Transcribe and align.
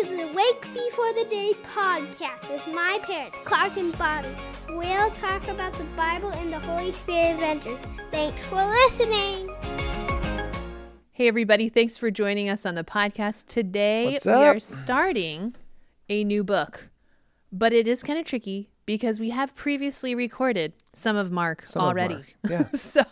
to 0.00 0.06
the 0.06 0.32
Wake 0.32 0.62
Before 0.72 1.12
the 1.12 1.26
Day 1.28 1.52
podcast 1.62 2.50
with 2.50 2.66
my 2.74 2.98
parents, 3.02 3.36
Clark 3.44 3.76
and 3.76 3.96
Bobbie. 3.98 4.34
We'll 4.70 5.10
talk 5.10 5.46
about 5.46 5.74
the 5.74 5.84
Bible 5.94 6.30
and 6.30 6.50
the 6.50 6.58
Holy 6.58 6.94
Spirit 6.94 7.34
adventures. 7.34 7.78
Thanks 8.10 8.42
for 8.46 8.64
listening. 8.64 9.54
Hey, 11.10 11.28
everybody. 11.28 11.68
Thanks 11.68 11.98
for 11.98 12.10
joining 12.10 12.48
us 12.48 12.64
on 12.64 12.76
the 12.76 12.84
podcast. 12.84 13.46
Today, 13.46 14.18
we 14.24 14.32
are 14.32 14.58
starting 14.58 15.54
a 16.08 16.24
new 16.24 16.44
book, 16.44 16.88
but 17.52 17.74
it 17.74 17.86
is 17.86 18.02
kind 18.02 18.18
of 18.18 18.24
tricky 18.24 18.70
because 18.86 19.20
we 19.20 19.28
have 19.30 19.54
previously 19.54 20.14
recorded 20.14 20.72
some 20.94 21.16
of 21.16 21.30
Mark 21.30 21.66
Some 21.66 21.82
of 21.82 21.88
already. 21.88 22.14
Mark, 22.14 22.26
yeah. 22.48 22.70
so 22.74 23.02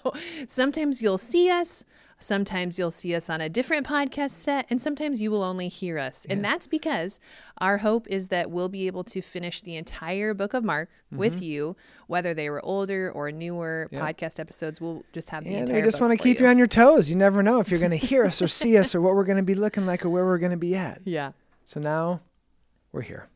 sometimes 0.47 1.03
you'll 1.03 1.19
see 1.19 1.51
us. 1.51 1.85
Sometimes 2.21 2.79
you'll 2.79 2.91
see 2.91 3.15
us 3.15 3.31
on 3.31 3.41
a 3.41 3.49
different 3.49 3.87
podcast 3.87 4.31
set, 4.33 4.67
and 4.69 4.83
sometimes 4.83 5.21
you 5.21 5.31
will 5.31 5.45
only 5.45 5.69
hear 5.69 5.99
us. 5.99 6.27
And 6.29 6.45
that's 6.45 6.67
because 6.67 7.21
our 7.59 7.79
hope 7.79 8.09
is 8.09 8.29
that 8.29 8.51
we'll 8.51 8.69
be 8.69 8.87
able 8.89 9.05
to 9.05 9.21
finish 9.23 9.63
the 9.63 9.77
entire 9.77 10.35
book 10.35 10.53
of 10.55 10.65
Mark 10.65 10.89
Mm-hmm. 11.09 11.19
with 11.19 11.41
you, 11.43 11.77
whether 12.07 12.35
they 12.35 12.51
were 12.51 12.63
older 12.65 13.11
or 13.11 13.31
newer 13.33 13.89
podcast 13.93 14.39
episodes. 14.39 14.81
We'll 14.81 15.05
just 15.13 15.31
have 15.31 15.45
the 15.45 15.51
And 15.51 15.61
entire 15.69 15.77
we 15.77 15.83
just 15.83 16.01
want 16.01 16.11
to 16.13 16.23
keep 16.23 16.39
you. 16.41 16.47
on 16.47 16.59
your 16.59 16.67
toes. 16.67 17.09
You 17.09 17.17
never 17.17 17.43
know 17.43 17.61
if 17.61 17.71
you're 17.71 17.79
going 17.81 17.93
to 17.93 17.97
hear 17.97 18.25
us 18.27 18.43
or 18.43 18.49
see 18.61 18.77
us 18.77 18.95
or 18.95 19.01
what 19.01 19.15
we're 19.15 19.25
going 19.25 19.37
to 19.39 19.43
be 19.43 19.55
looking 19.55 19.87
like 19.87 20.05
or 20.05 20.11
where 20.11 20.25
we're 20.27 20.39
going 20.39 20.51
to 20.51 20.57
be 20.59 20.75
at. 20.77 21.01
Yeah. 21.05 21.33
So 21.65 21.81
now 21.81 22.21
we're 22.93 23.03
here. 23.03 23.29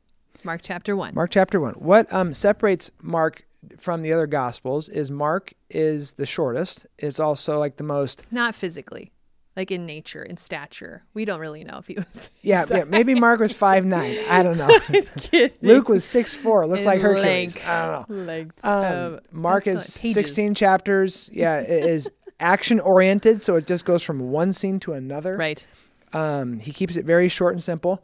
Mark 0.45 0.61
chapter 0.63 0.97
1. 0.97 1.15
Mark 1.15 1.31
chapter 1.31 1.61
1. 1.61 1.75
What 1.75 2.13
um, 2.13 2.35
separates 2.35 2.91
Mark 3.01 3.45
from 3.79 4.03
the 4.03 4.13
other 4.13 4.27
gospels 4.27 4.89
is 4.89 5.11
Mark 5.11 5.53
is 5.71 6.15
the 6.15 6.27
shortest. 6.27 6.87
It's 6.99 7.21
also 7.21 7.59
like 7.59 7.77
the 7.77 7.85
most 7.85 8.25
Not 8.31 8.55
physically, 8.55 9.13
like 9.57 9.71
in 9.71 9.87
nature, 9.87 10.23
in 10.23 10.37
stature. 10.37 11.05
We 11.15 11.25
don't 11.25 11.41
really 11.41 11.63
know 11.65 11.79
if 11.79 11.87
he 11.87 11.95
was. 11.95 12.31
Yeah, 12.43 12.65
yeah, 12.69 12.85
maybe 12.85 13.15
Mark 13.15 13.39
was 13.41 13.53
five 13.53 13.85
nine. 13.85 14.17
I 14.29 14.43
don't 14.43 14.57
know. 14.57 15.49
Luke 15.63 15.89
was 15.89 16.05
six 16.05 16.35
four. 16.35 16.67
Looked 16.67 16.81
In 16.81 16.87
like 16.87 17.01
Hercules. 17.01 17.55
length. 17.57 17.69
I 17.69 17.87
don't 17.87 18.11
know. 18.11 18.17
Length. 18.25 18.65
Um, 18.65 18.85
Um, 19.15 19.21
Mark 19.31 19.67
is. 19.69 19.85
16 19.85 20.55
chapters. 20.55 21.31
Yeah, 21.33 21.59
it 21.61 21.85
is 21.89 22.11
action 22.41 22.81
oriented, 22.81 23.43
so 23.43 23.55
it 23.57 23.67
just 23.69 23.85
goes 23.85 24.03
from 24.03 24.19
one 24.31 24.53
scene 24.53 24.81
to 24.81 24.93
another. 24.95 25.37
Right. 25.37 25.65
Um, 26.13 26.59
he 26.59 26.73
keeps 26.73 26.97
it 26.97 27.05
very 27.05 27.29
short 27.29 27.53
and 27.55 27.63
simple. 27.63 28.03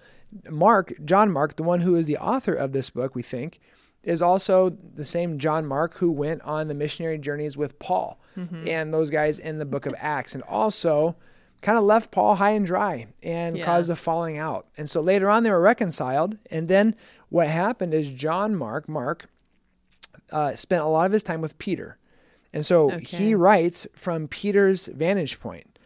Mark, 0.49 0.93
John 1.05 1.31
Mark, 1.33 1.57
the 1.57 1.63
one 1.65 1.81
who 1.81 1.95
is 1.97 2.07
the 2.07 2.17
author 2.19 2.55
of 2.55 2.73
this 2.73 2.91
book, 2.91 3.15
we 3.17 3.23
think, 3.23 3.59
is 4.03 4.23
also 4.23 4.71
the 4.71 5.05
same 5.05 5.39
John 5.39 5.67
Mark 5.67 5.95
who 5.97 6.11
went 6.11 6.41
on 6.43 6.69
the 6.69 6.75
missionary 6.75 7.19
journeys 7.19 7.57
with 7.57 7.79
Paul 7.79 8.21
Mm-hmm. 8.37 8.69
and 8.69 8.95
those 8.95 9.11
guys 9.11 9.41
in 9.41 9.59
the 9.59 9.65
book 9.65 9.85
of 9.85 9.95
Acts, 9.99 10.35
and 10.37 10.45
also 10.45 11.17
kind 11.61 11.77
of 11.77 11.83
left 11.83 12.13
Paul 12.13 12.37
high 12.37 12.53
and 12.53 12.65
dry 12.65 13.09
and 13.21 13.59
Yeah. 13.59 13.65
caused 13.65 13.91
a 13.91 13.97
falling 13.97 14.39
out. 14.39 14.69
And 14.77 14.89
so 14.89 15.01
later 15.01 15.29
on, 15.29 15.43
they 15.43 15.51
were 15.51 15.61
reconciled. 15.61 16.39
And 16.49 16.69
then 16.69 16.95
what 17.31 17.49
happened 17.49 17.95
is 17.95 18.09
John 18.09 18.55
Mark, 18.55 18.89
Mark, 18.89 19.29
uh, 20.31 20.55
spent 20.55 20.83
a 20.83 20.87
lot 20.87 21.07
of 21.07 21.13
his 21.13 21.25
time 21.25 21.41
with 21.41 21.59
Peter. 21.59 21.99
And 22.53 22.65
so 22.65 22.93
Okay. 22.93 23.05
he 23.05 23.35
writes 23.35 23.89
from 23.95 24.29
Peter's 24.29 24.87
vantage 24.87 25.41
point, 25.41 25.79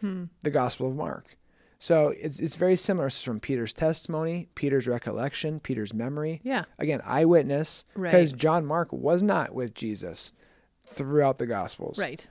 the 0.43 0.51
Gospel 0.51 0.89
of 0.89 0.95
Mark. 0.95 1.35
So 1.83 2.13
it's, 2.17 2.39
it's 2.39 2.55
very 2.55 2.77
similar 2.77 3.07
It's 3.07 3.21
from 3.21 3.41
Peter's 3.41 3.73
testimony, 3.73 4.47
Peter's 4.55 4.87
recollection, 4.87 5.59
Peter's 5.59 5.93
memory. 5.93 6.39
Yeah. 6.41 6.63
Again, 6.79 7.01
eyewitness, 7.03 7.83
because 7.93 8.31
Right. 8.31 8.39
John 8.39 8.65
Mark 8.65 8.93
was 8.93 9.21
not 9.21 9.53
with 9.53 9.73
Jesus 9.73 10.31
throughout 10.87 11.39
the 11.39 11.45
Gospels. 11.45 11.99
Right. 11.99 12.25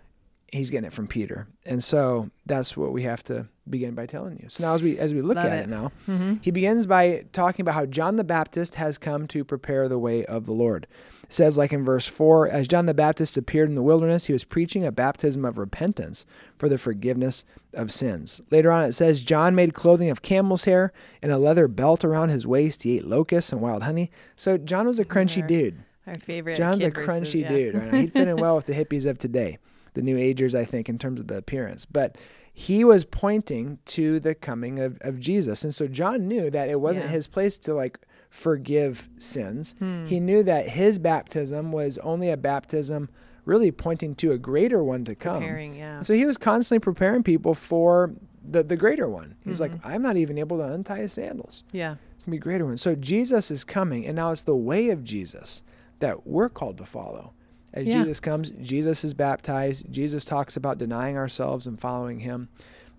He's 0.51 0.71
getting 0.71 0.87
it 0.87 0.95
from 0.95 1.07
Peter. 1.07 1.49
And 1.67 1.85
so 1.85 2.31
that's 2.47 2.79
what 2.79 2.93
we 2.93 3.03
have 3.03 3.23
to 3.25 3.47
begin 3.69 3.95
by 3.95 4.07
telling 4.07 4.39
you. 4.39 4.49
So 4.49 4.65
now 4.65 4.73
as 4.73 4.83
we 4.83 4.99
as 4.99 5.13
we 5.13 5.21
look 5.21 5.37
Love 5.37 5.45
at 5.45 5.59
it. 5.59 5.63
it, 5.65 5.69
now, 5.69 5.93
mm-hmm. 6.09 6.37
he 6.41 6.51
begins 6.51 6.87
by 6.87 7.27
talking 7.33 7.63
about 7.63 7.75
how 7.75 7.85
John 7.85 8.17
the 8.17 8.25
Baptist 8.25 8.77
has 8.77 8.97
come 8.97 9.27
to 9.29 9.45
prepare 9.45 9.87
the 9.87 9.99
way 9.99 10.25
of 10.25 10.47
the 10.47 10.53
Lord. 10.53 10.87
It 11.25 11.33
says 11.33 11.59
like 11.59 11.75
in 11.75 11.85
verse 11.85 12.07
4, 12.07 12.49
as 12.49 12.69
John 12.69 12.87
the 12.87 12.95
Baptist 12.95 13.37
appeared 13.37 13.69
in 13.69 13.75
the 13.75 13.83
wilderness, 13.83 14.27
he 14.27 14.33
was 14.33 14.45
preaching 14.45 14.87
a 14.87 14.93
baptism 14.93 15.45
of 15.45 15.59
repentance 15.59 16.25
for 16.57 16.71
the 16.71 16.79
forgiveness 16.79 17.45
of 17.75 17.91
sins. 17.93 18.41
Later 18.51 18.71
on 18.71 18.85
it 18.85 18.93
says 18.93 19.23
John 19.23 19.55
made 19.55 19.75
clothing 19.75 20.11
of 20.11 20.23
camel's 20.23 20.65
hair 20.65 20.93
and 21.23 21.33
a 21.33 21.39
leather 21.39 21.69
belt 21.69 22.05
around 22.05 22.29
his 22.29 22.47
waist. 22.47 22.83
He 22.83 22.97
ate 22.99 23.07
locusts 23.07 23.53
and 23.53 23.61
wild 23.61 23.83
honey. 23.83 24.11
So 24.37 24.59
John 24.59 24.87
was 24.87 24.99
a 24.99 25.05
crunchy 25.05 25.43
our- 25.43 25.49
dude. 25.49 25.83
Our 26.07 26.15
favorite. 26.17 26.57
John's 26.57 26.83
a 26.83 26.91
crunchy 26.91 27.43
yeah. 27.43 27.49
dude. 27.49 27.75
Right. 27.77 27.95
He'd 27.95 28.13
fit 28.13 28.27
in 28.29 28.37
well 28.37 28.57
with 28.57 28.67
the 28.67 28.73
hippies 28.73 29.07
of 29.07 29.19
today, 29.19 29.59
the 29.95 30.03
new 30.03 30.19
agers, 30.19 30.55
I 30.55 30.65
think, 30.65 30.89
in 30.89 30.99
terms 30.99 31.21
of 31.21 31.29
the 31.29 31.37
appearance. 31.37 31.87
But 31.87 32.19
he 32.53 32.85
was 32.85 33.05
pointing 33.05 33.79
to 33.87 34.19
the 34.19 34.35
coming 34.35 34.81
of, 34.81 34.99
of 35.03 35.21
Jesus. 35.21 35.63
And 35.63 35.73
so 35.73 35.87
John 35.87 36.27
knew 36.27 36.51
that 36.51 36.69
it 36.69 36.81
wasn't 36.81 37.07
Yeah. 37.07 37.13
his 37.13 37.27
place 37.29 37.57
to 37.59 37.73
like 37.75 38.01
forgive 38.31 39.09
sins. 39.19 39.77
Hmm. 39.79 40.05
He 40.07 40.19
knew 40.19 40.43
that 40.43 40.71
his 40.71 40.99
baptism 40.99 41.71
was 41.71 41.99
only 41.99 42.31
a 42.31 42.37
baptism 42.37 43.09
really 43.45 43.71
pointing 43.73 44.15
to 44.17 44.33
a 44.33 44.39
greater 44.39 44.83
one 44.85 45.05
to 45.05 45.15
come. 45.15 45.39
Preparing, 45.41 45.75
yeah. 45.75 46.03
So 46.03 46.15
he 46.15 46.27
was 46.27 46.39
constantly 46.39 46.81
preparing 46.81 47.23
people 47.23 47.55
for 47.55 48.13
the, 48.49 48.63
the 48.63 48.77
greater 48.77 49.09
one. 49.09 49.37
He's 49.45 49.61
Mm-hmm. 49.61 49.75
like, 49.75 49.85
I'm 49.87 50.03
not 50.03 50.17
even 50.17 50.39
able 50.39 50.59
to 50.59 50.65
untie 50.65 50.99
his 50.99 51.13
sandals. 51.13 51.65
Yeah. 51.73 51.97
It's 52.15 52.25
gonna 52.25 52.33
be 52.33 52.37
a 52.39 52.41
greater 52.41 52.65
one. 52.67 52.77
So 52.77 52.95
Jesus 52.95 53.51
is 53.51 53.65
coming, 53.65 54.07
and 54.07 54.15
now 54.17 54.31
it's 54.31 54.45
the 54.45 54.55
way 54.57 54.91
of 54.91 55.03
Jesus 55.05 55.63
that 55.99 56.27
we're 56.27 56.49
called 56.49 56.79
to 56.79 56.87
follow. 56.87 57.33
As 57.75 57.87
Yeah. 57.87 57.95
Jesus 58.03 58.21
comes, 58.21 58.51
Jesus 58.61 59.03
is 59.03 59.15
baptized. 59.15 59.91
Jesus 59.91 60.25
talks 60.25 60.57
about 60.57 60.79
denying 60.79 61.17
ourselves 61.17 61.67
and 61.67 61.81
following 61.81 62.21
Him. 62.21 62.49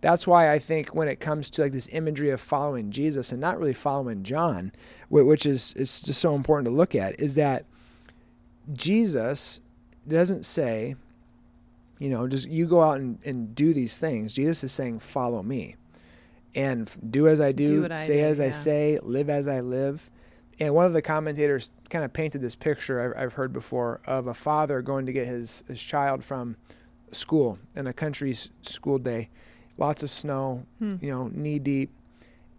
That's 0.01 0.27
why 0.27 0.51
I 0.51 0.59
think 0.59 0.93
when 0.93 1.07
it 1.07 1.21
comes 1.21 1.49
to 1.51 1.61
like 1.61 1.71
this 1.71 1.87
imagery 1.93 2.29
of 2.31 2.41
following 2.41 2.91
Jesus 2.91 3.31
and 3.31 3.39
not 3.39 3.57
really 3.57 3.73
following 3.73 4.23
John, 4.23 4.73
which 5.09 5.45
is 5.45 5.73
is 5.75 6.01
just 6.01 6.19
so 6.19 6.35
important 6.35 6.65
to 6.65 6.75
look 6.75 6.93
at, 6.95 7.17
is 7.19 7.35
that 7.35 7.65
Jesus 8.71 9.61
doesn't 10.07 10.45
say, 10.45 10.95
you 11.99 12.09
know, 12.09 12.27
just 12.27 12.49
you 12.49 12.65
go 12.65 12.81
out 12.81 12.99
and, 12.99 13.19
and 13.23 13.55
do 13.55 13.73
these 13.73 13.97
things. 13.97 14.33
Jesus 14.33 14.63
is 14.63 14.71
saying, 14.71 14.99
follow 14.99 15.41
me. 15.43 15.75
And 16.55 16.91
do 17.09 17.27
as 17.27 17.41
I 17.41 17.51
do, 17.51 17.67
Do 17.67 17.81
what 17.83 17.91
I 17.91 17.95
say 17.95 18.17
do, 18.17 18.25
as 18.25 18.39
I 18.39 18.51
say, 18.51 18.99
live 19.01 19.29
as 19.29 19.47
I 19.47 19.61
live. 19.61 20.09
And 20.59 20.75
one 20.75 20.85
of 20.85 20.93
the 20.93 21.01
commentators 21.01 21.71
kind 21.89 22.05
of 22.05 22.13
painted 22.13 22.41
this 22.41 22.55
picture 22.55 23.15
I've, 23.15 23.23
I've 23.23 23.33
heard 23.33 23.53
before 23.53 24.01
of 24.05 24.27
a 24.27 24.33
father 24.35 24.81
going 24.81 25.07
to 25.07 25.13
get 25.13 25.27
his, 25.27 25.63
his 25.67 25.81
child 25.81 26.23
from 26.23 26.57
school 27.11 27.57
in 27.75 27.87
a 27.87 27.93
country 27.93 28.33
school 28.61 28.99
day, 28.99 29.29
lots 29.77 30.03
of 30.03 30.11
snow, 30.11 30.65
Hmm. 30.79 30.95
you 31.01 31.09
know, 31.09 31.29
knee 31.33 31.57
deep. 31.59 31.91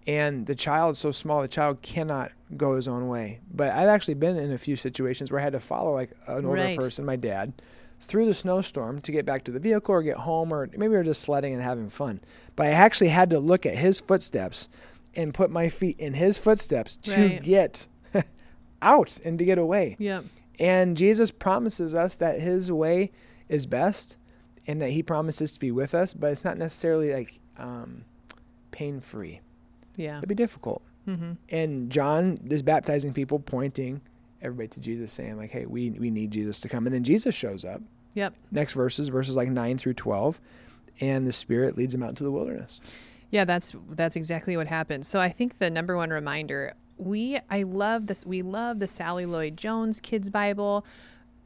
And 0.06 0.46
the 0.46 0.54
child's 0.56 0.98
so 0.98 1.12
small, 1.12 1.42
the 1.42 1.48
child 1.48 1.80
cannot 1.82 2.32
go 2.58 2.76
his 2.76 2.88
own 2.88 3.08
way. 3.08 3.40
But 3.52 3.70
I've 3.72 3.88
actually 3.88 4.14
been 4.14 4.36
in 4.36 4.52
a 4.52 4.58
few 4.58 4.76
situations 4.76 5.30
where 5.30 5.40
I 5.40 5.44
had 5.44 5.52
to 5.54 5.60
follow 5.60 5.92
like 5.94 6.12
an 6.26 6.44
older 6.46 6.48
Right. 6.62 6.78
person, 6.78 7.04
my 7.04 7.16
dad, 7.16 7.52
through 8.00 8.26
the 8.26 8.34
snowstorm 8.34 9.00
to 9.02 9.12
get 9.12 9.24
back 9.24 9.44
to 9.44 9.50
the 9.52 9.58
vehicle 9.58 9.94
or 9.94 10.02
get 10.02 10.16
home, 10.18 10.52
or 10.52 10.68
maybe 10.72 10.88
we 10.88 10.96
are 10.96 11.04
just 11.04 11.22
sledding 11.22 11.54
and 11.54 11.62
having 11.62 11.88
fun. 11.88 12.20
But 12.56 12.66
I 12.66 12.70
actually 12.70 13.08
had 13.08 13.30
to 13.30 13.38
look 13.38 13.64
at 13.66 13.76
his 13.76 13.98
footsteps 14.00 14.68
and 15.16 15.32
put 15.32 15.50
my 15.50 15.68
feet 15.68 15.98
in 15.98 16.14
his 16.14 16.36
footsteps 16.38 16.96
to 16.96 17.12
Right. 17.16 17.42
get 17.42 17.86
out 18.82 19.18
and 19.24 19.38
to 19.38 19.44
get 19.44 19.58
away. 19.58 19.96
Yeah. 19.98 20.22
And 20.58 20.96
Jesus 20.96 21.30
promises 21.30 21.94
us 21.94 22.14
that 22.16 22.40
his 22.40 22.70
way 22.70 23.10
is 23.48 23.66
best 23.66 24.16
and 24.66 24.80
that 24.82 24.90
he 24.90 25.02
promises 25.02 25.52
to 25.52 25.60
be 25.60 25.70
with 25.70 25.94
us, 25.94 26.14
but 26.14 26.30
it's 26.30 26.44
not 26.44 26.56
necessarily 26.58 27.12
like 27.12 27.38
um, 27.58 28.04
pain 28.70 29.00
free. 29.00 29.40
Yeah. 29.96 30.18
It'd 30.18 30.28
be 30.28 30.34
difficult. 30.34 30.82
Mm-hmm. 31.08 31.32
And 31.50 31.90
John 31.90 32.38
is 32.48 32.62
baptizing 32.62 33.12
people, 33.12 33.38
pointing 33.38 34.00
everybody 34.42 34.68
to 34.68 34.80
Jesus, 34.80 35.12
saying, 35.12 35.36
like, 35.36 35.50
hey, 35.50 35.66
we, 35.66 35.90
we 35.90 36.10
need 36.10 36.30
Jesus 36.30 36.60
to 36.60 36.68
come. 36.68 36.86
And 36.86 36.94
then 36.94 37.04
Jesus 37.04 37.34
shows 37.34 37.64
up. 37.64 37.80
Yep. 38.14 38.34
Next 38.50 38.74
verses, 38.74 39.08
verses 39.08 39.36
like 39.36 39.48
9 39.48 39.78
through 39.78 39.94
12, 39.94 40.40
and 41.00 41.26
the 41.26 41.32
Spirit 41.32 41.76
leads 41.76 41.94
him 41.94 42.02
out 42.02 42.10
into 42.10 42.24
the 42.24 42.30
wilderness. 42.30 42.80
Yeah, 43.30 43.44
that's 43.44 43.74
that's 43.90 44.14
exactly 44.14 44.56
what 44.56 44.68
happened. 44.68 45.04
So 45.04 45.18
I 45.18 45.28
think 45.28 45.58
the 45.58 45.68
number 45.68 45.96
one 45.96 46.10
reminder 46.10 46.74
we 46.96 47.40
I 47.50 47.64
love 47.64 48.06
this 48.06 48.24
we 48.24 48.42
love 48.42 48.78
the 48.78 48.86
Sally 48.86 49.26
Lloyd 49.26 49.56
Jones 49.56 49.98
Kids 49.98 50.30
Bible. 50.30 50.86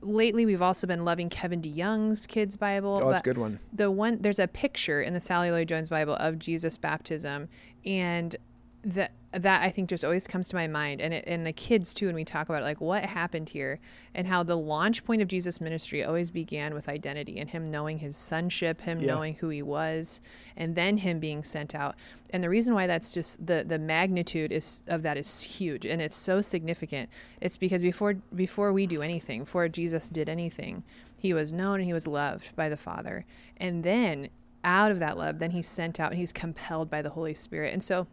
Lately, 0.00 0.46
we've 0.46 0.62
also 0.62 0.86
been 0.86 1.04
loving 1.04 1.28
Kevin 1.28 1.60
DeYoung's 1.60 2.26
Kids 2.26 2.56
Bible. 2.56 3.00
Oh, 3.02 3.10
that's 3.10 3.22
a 3.22 3.24
good 3.24 3.38
one. 3.38 3.58
The 3.72 3.90
one 3.90 4.18
there's 4.20 4.38
a 4.38 4.46
picture 4.46 5.00
in 5.00 5.14
the 5.14 5.20
Sally 5.20 5.50
Lloyd 5.50 5.68
Jones 5.68 5.88
Bible 5.88 6.14
of 6.16 6.38
Jesus' 6.38 6.76
baptism, 6.76 7.48
and 7.86 8.36
that 8.84 9.12
that 9.32 9.62
I 9.62 9.70
think 9.70 9.90
just 9.90 10.06
always 10.06 10.26
comes 10.26 10.48
to 10.48 10.56
my 10.56 10.66
mind, 10.66 11.02
and 11.02 11.12
it, 11.12 11.24
and 11.26 11.46
the 11.46 11.52
kids 11.52 11.92
too. 11.92 12.06
When 12.06 12.14
we 12.14 12.24
talk 12.24 12.48
about 12.48 12.62
like 12.62 12.80
what 12.80 13.04
happened 13.04 13.50
here, 13.50 13.78
and 14.14 14.26
how 14.26 14.42
the 14.42 14.56
launch 14.56 15.04
point 15.04 15.20
of 15.20 15.28
Jesus' 15.28 15.60
ministry 15.60 16.02
always 16.02 16.30
began 16.30 16.72
with 16.72 16.88
identity 16.88 17.38
and 17.38 17.50
him 17.50 17.64
knowing 17.64 17.98
his 17.98 18.16
sonship, 18.16 18.80
him 18.82 19.00
Yeah. 19.00 19.14
knowing 19.14 19.34
who 19.34 19.50
he 19.50 19.60
was, 19.62 20.20
and 20.56 20.74
then 20.74 20.98
him 20.98 21.18
being 21.18 21.42
sent 21.42 21.74
out. 21.74 21.94
And 22.30 22.42
the 22.42 22.48
reason 22.48 22.74
why 22.74 22.86
that's 22.86 23.12
just 23.12 23.44
the 23.44 23.64
the 23.66 23.78
magnitude 23.78 24.52
is 24.52 24.82
of 24.86 25.02
that 25.02 25.16
is 25.18 25.42
huge, 25.42 25.84
and 25.84 26.00
it's 26.00 26.16
so 26.16 26.40
significant. 26.40 27.10
It's 27.40 27.56
because 27.56 27.82
before 27.82 28.14
before 28.34 28.72
we 28.72 28.86
do 28.86 29.02
anything, 29.02 29.40
before 29.40 29.68
Jesus 29.68 30.08
did 30.08 30.28
anything, 30.28 30.84
he 31.16 31.34
was 31.34 31.52
known 31.52 31.76
and 31.80 31.84
he 31.84 31.92
was 31.92 32.06
loved 32.06 32.54
by 32.56 32.68
the 32.68 32.76
Father, 32.76 33.26
and 33.58 33.84
then 33.84 34.30
out 34.64 34.90
of 34.90 34.98
that 34.98 35.16
love, 35.16 35.38
then 35.38 35.52
he's 35.52 35.68
sent 35.68 36.00
out 36.00 36.10
and 36.10 36.18
he's 36.18 36.32
compelled 36.32 36.90
by 36.90 37.00
the 37.02 37.10
Holy 37.10 37.34
Spirit, 37.34 37.72
and 37.72 37.82
so 37.82 38.06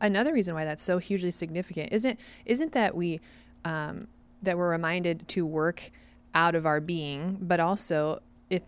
another 0.00 0.32
reason 0.32 0.54
why 0.54 0.64
that's 0.64 0.82
so 0.82 0.98
hugely 0.98 1.30
significant 1.30 1.92
isn't 1.92 2.18
isn't 2.46 2.72
that 2.72 2.94
we 2.94 3.20
um, 3.64 4.08
that 4.42 4.58
we're 4.58 4.70
reminded 4.70 5.28
to 5.28 5.46
work 5.46 5.90
out 6.34 6.54
of 6.54 6.66
our 6.66 6.80
being, 6.80 7.38
but 7.40 7.60
also 7.60 8.20
it 8.50 8.64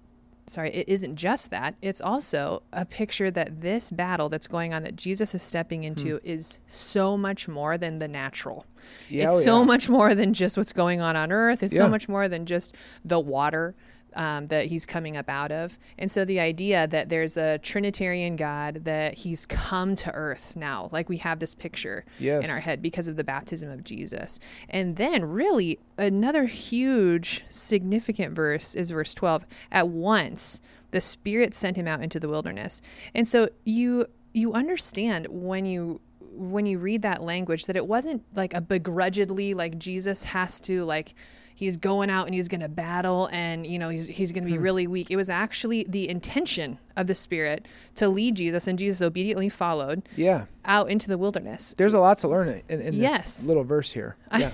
sorry, 0.46 0.70
it 0.74 0.88
isn't 0.88 1.16
just 1.16 1.50
that. 1.50 1.74
It's 1.82 2.00
also 2.00 2.62
a 2.72 2.84
picture 2.84 3.30
that 3.30 3.60
this 3.60 3.90
battle 3.90 4.28
that's 4.28 4.46
going 4.46 4.74
on 4.74 4.82
that 4.82 4.96
Jesus 4.96 5.34
is 5.34 5.42
stepping 5.42 5.84
into 5.84 6.20
is 6.22 6.58
so 6.66 7.16
much 7.16 7.48
more 7.48 7.78
than 7.78 7.98
the 7.98 8.08
natural. 8.08 8.66
Yeah, 9.08 9.26
it's 9.28 9.36
oh, 9.36 9.40
so 9.40 9.60
yeah. 9.60 9.66
much 9.66 9.88
more 9.88 10.14
than 10.14 10.34
just 10.34 10.56
what's 10.56 10.72
going 10.72 11.00
on 11.00 11.16
on 11.16 11.32
earth. 11.32 11.62
It's 11.62 11.74
Yeah. 11.74 11.80
so 11.80 11.88
much 11.88 12.08
more 12.08 12.28
than 12.28 12.46
just 12.46 12.74
the 13.04 13.18
water 13.18 13.74
um, 14.14 14.46
that 14.48 14.66
he's 14.66 14.86
coming 14.86 15.16
up 15.16 15.28
out 15.28 15.50
of. 15.52 15.78
And 15.98 16.10
so 16.10 16.24
the 16.24 16.40
idea 16.40 16.86
that 16.86 17.08
there's 17.08 17.36
a 17.36 17.58
Trinitarian 17.58 18.36
God, 18.36 18.84
that 18.84 19.14
he's 19.14 19.46
come 19.46 19.96
to 19.96 20.12
earth 20.12 20.56
now, 20.56 20.88
like 20.92 21.08
we 21.08 21.18
have 21.18 21.38
this 21.38 21.54
picture 21.54 22.04
Yes. 22.18 22.44
in 22.44 22.50
our 22.50 22.60
head 22.60 22.80
because 22.82 23.08
of 23.08 23.16
the 23.16 23.24
baptism 23.24 23.70
of 23.70 23.84
Jesus. 23.84 24.38
And 24.68 24.96
then, 24.96 25.24
really, 25.24 25.78
another 25.98 26.44
huge, 26.46 27.44
significant 27.48 28.34
verse 28.34 28.74
is 28.74 28.90
verse 28.90 29.14
12. 29.14 29.46
At 29.70 29.88
once, 29.88 30.60
the 30.90 31.00
Spirit 31.00 31.54
sent 31.54 31.76
him 31.76 31.88
out 31.88 32.02
into 32.02 32.20
the 32.20 32.28
wilderness. 32.28 32.80
And 33.14 33.26
so 33.26 33.48
you 33.64 34.06
you 34.32 34.52
understand 34.52 35.26
when 35.30 35.64
you 35.66 36.00
when 36.36 36.66
you 36.66 36.78
read 36.78 37.02
that 37.02 37.22
language 37.22 37.66
that 37.66 37.76
it 37.76 37.86
wasn't 37.86 38.22
like 38.34 38.52
a 38.54 38.60
begrudgedly 38.60 39.54
like 39.54 39.78
Jesus 39.78 40.24
has 40.24 40.58
to 40.62 40.84
like 40.84 41.14
he's 41.54 41.76
going 41.76 42.10
out 42.10 42.26
and 42.26 42.34
he's 42.34 42.48
going 42.48 42.60
to 42.60 42.68
battle 42.68 43.28
and 43.32 43.66
you 43.66 43.78
know 43.78 43.88
he's 43.88 44.06
he's 44.06 44.32
going 44.32 44.44
to 44.44 44.50
be 44.50 44.56
hmm. 44.56 44.62
really 44.62 44.86
weak. 44.86 45.10
It 45.10 45.16
was 45.16 45.30
actually 45.30 45.86
the 45.88 46.08
intention 46.08 46.78
of 46.96 47.06
the 47.06 47.14
spirit 47.14 47.66
to 47.96 48.08
lead 48.08 48.34
Jesus 48.34 48.66
and 48.66 48.78
Jesus 48.78 49.00
obediently 49.00 49.48
followed 49.48 50.02
Yeah. 50.16 50.46
out 50.64 50.90
into 50.90 51.08
the 51.08 51.18
wilderness. 51.18 51.74
There's 51.76 51.94
a 51.94 52.00
lot 52.00 52.18
to 52.18 52.28
learn 52.28 52.62
in, 52.68 52.80
in 52.80 52.94
Yes. 52.94 53.38
this 53.38 53.46
little 53.46 53.64
verse 53.64 53.92
here. 53.92 54.16
Yeah. 54.38 54.48
I 54.48 54.52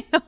know. 0.12 0.20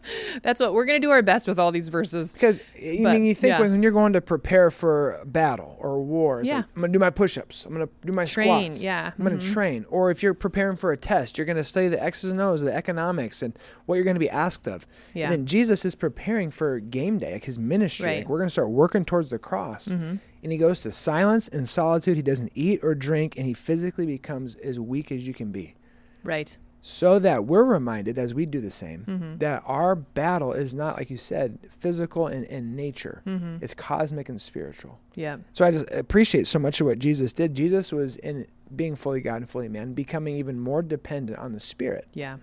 That's 0.42 0.60
what 0.60 0.74
we're 0.74 0.84
going 0.84 1.00
to 1.00 1.06
do 1.06 1.10
our 1.10 1.22
best 1.22 1.46
with 1.48 1.58
all 1.58 1.72
these 1.72 1.88
verses. 1.88 2.32
Because 2.32 2.60
you 2.78 3.02
But, 3.02 3.14
mean, 3.14 3.24
you 3.24 3.34
think 3.34 3.52
yeah. 3.52 3.60
when, 3.60 3.70
when 3.72 3.82
you're 3.82 3.92
going 3.92 4.12
to 4.14 4.20
prepare 4.20 4.70
for 4.70 5.20
battle 5.26 5.76
or 5.80 6.02
war, 6.02 6.42
Yeah. 6.44 6.56
like 6.56 6.64
I'm 6.74 6.80
gonna 6.82 6.92
do 6.92 6.98
my 6.98 7.10
push-ups, 7.10 7.64
I'm 7.64 7.72
gonna 7.72 7.88
do 8.04 8.12
my 8.12 8.24
Train, 8.24 8.70
squats, 8.72 8.82
yeah. 8.82 9.12
I'm 9.18 9.24
gonna 9.24 9.36
Mhm. 9.38 9.52
train. 9.52 9.86
Or 9.88 10.10
if 10.10 10.22
you're 10.22 10.34
preparing 10.34 10.76
for 10.76 10.92
a 10.92 10.96
test, 10.96 11.38
you're 11.38 11.46
gonna 11.46 11.64
study 11.64 11.88
the 11.88 12.02
X's 12.02 12.30
and 12.30 12.40
O's, 12.40 12.60
the 12.60 12.74
economics, 12.74 13.42
and 13.42 13.58
what 13.86 13.96
you're 13.96 14.04
gonna 14.04 14.18
be 14.18 14.30
asked 14.30 14.66
of. 14.68 14.86
Yeah. 15.14 15.24
And 15.24 15.32
then 15.32 15.46
Jesus 15.46 15.84
is 15.84 15.94
preparing 15.94 16.50
for 16.50 16.80
game 16.80 17.18
day, 17.18 17.32
like 17.34 17.44
his 17.44 17.58
ministry. 17.58 18.06
Right. 18.06 18.18
Like 18.18 18.28
we're 18.28 18.38
gonna 18.38 18.50
start 18.50 18.70
working 18.70 19.04
towards 19.04 19.30
the 19.30 19.38
cross. 19.38 19.88
Mhm. 19.88 20.18
And 20.42 20.52
he 20.52 20.58
goes 20.58 20.82
to 20.82 20.92
silence 20.92 21.48
and 21.48 21.66
solitude. 21.68 22.16
He 22.16 22.22
doesn't 22.22 22.52
eat 22.54 22.80
or 22.82 22.94
drink, 22.94 23.36
and 23.38 23.46
he 23.46 23.54
physically 23.54 24.04
becomes 24.06 24.56
as 24.56 24.78
weak 24.78 25.10
as 25.10 25.26
you 25.26 25.32
can 25.32 25.50
be. 25.52 25.74
Right. 26.22 26.56
So 26.86 27.18
that 27.18 27.46
we're 27.46 27.64
reminded 27.64 28.18
as 28.18 28.34
we 28.34 28.44
do 28.44 28.60
the 28.60 28.70
same 28.70 29.04
Mhm. 29.06 29.38
that 29.38 29.62
our 29.64 29.94
battle 29.94 30.52
is 30.52 30.74
not 30.74 30.98
like 30.98 31.08
you 31.08 31.16
said 31.16 31.58
physical 31.78 32.26
in, 32.28 32.44
in 32.44 32.76
nature 32.76 33.22
Mhm. 33.26 33.62
it's 33.62 33.72
cosmic 33.72 34.28
and 34.28 34.38
spiritual 34.38 34.98
Yeah. 35.14 35.38
so 35.54 35.64
i 35.64 35.70
just 35.70 35.90
appreciate 35.90 36.46
so 36.46 36.58
much 36.58 36.82
of 36.82 36.86
what 36.86 36.98
jesus 36.98 37.32
did 37.32 37.54
jesus 37.54 37.90
was 37.90 38.16
in 38.16 38.46
being 38.76 38.96
fully 38.96 39.22
god 39.22 39.36
and 39.36 39.48
fully 39.48 39.66
man 39.70 39.94
becoming 39.94 40.36
even 40.36 40.60
more 40.60 40.82
dependent 40.82 41.38
on 41.38 41.52
the 41.52 41.60
spirit 41.60 42.06
Yeah. 42.12 42.36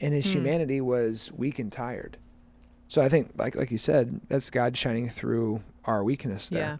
and 0.00 0.14
his 0.14 0.24
Hmm. 0.32 0.38
humanity 0.38 0.80
was 0.80 1.30
weak 1.36 1.58
and 1.58 1.70
tired 1.70 2.16
so 2.88 3.02
i 3.02 3.10
think 3.10 3.32
like 3.36 3.54
like 3.56 3.70
you 3.70 3.76
said 3.78 4.22
that's 4.30 4.48
god 4.48 4.74
shining 4.74 5.10
through 5.10 5.60
our 5.84 6.02
weakness 6.02 6.48
there 6.48 6.60
Yeah. 6.62 6.76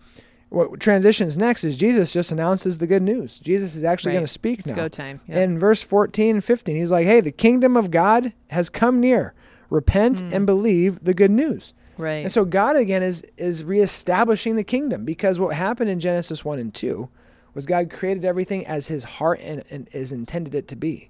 What 0.54 0.78
transitions 0.81 1.37
next 1.37 1.64
is 1.64 1.76
jesus 1.76 2.12
just 2.12 2.31
announces 2.32 2.78
the 2.78 2.87
good 2.87 3.02
news 3.02 3.38
jesus 3.38 3.75
is 3.75 3.84
actually 3.84 4.10
Right. 4.10 4.16
going 4.16 4.26
to 4.26 4.32
speak 4.32 4.60
It's 4.60 4.70
now 4.70 4.76
go 4.76 4.88
time. 4.88 5.20
Yeah. 5.26 5.40
in 5.40 5.58
verse 5.58 5.82
14 5.82 6.37
and 6.37 6.44
15, 6.44 6.76
he's 6.76 6.90
like, 6.90 7.06
Hey, 7.06 7.20
the 7.20 7.32
kingdom 7.32 7.76
of 7.76 7.90
God 7.90 8.32
has 8.49 8.69
come 8.69 9.00
near. 9.00 9.34
Repent 9.70 10.20
Hmm. 10.20 10.32
and 10.34 10.46
believe 10.46 11.02
the 11.02 11.14
good 11.14 11.31
news. 11.31 11.72
right. 11.96 12.22
And 12.25 12.31
so 12.32 12.44
God 12.44 12.76
again 12.76 13.02
is 13.02 13.22
is 13.37 13.64
reestablishing 13.64 14.56
the 14.56 14.64
kingdom 14.64 15.04
because 15.04 15.38
what 15.40 15.56
happened 15.56 15.88
in 15.90 15.99
Genesis 16.00 16.44
1 16.44 16.58
and 16.58 16.72
2 16.75 17.08
was 17.54 17.64
God 17.66 17.90
created 17.90 18.25
everything 18.25 18.66
as 18.66 18.88
his 18.88 19.04
heart 19.04 19.40
and, 19.43 19.62
and 19.70 19.88
is 19.93 20.12
intended 20.12 20.54
it 20.54 20.69
to 20.69 20.76
be. 20.76 21.08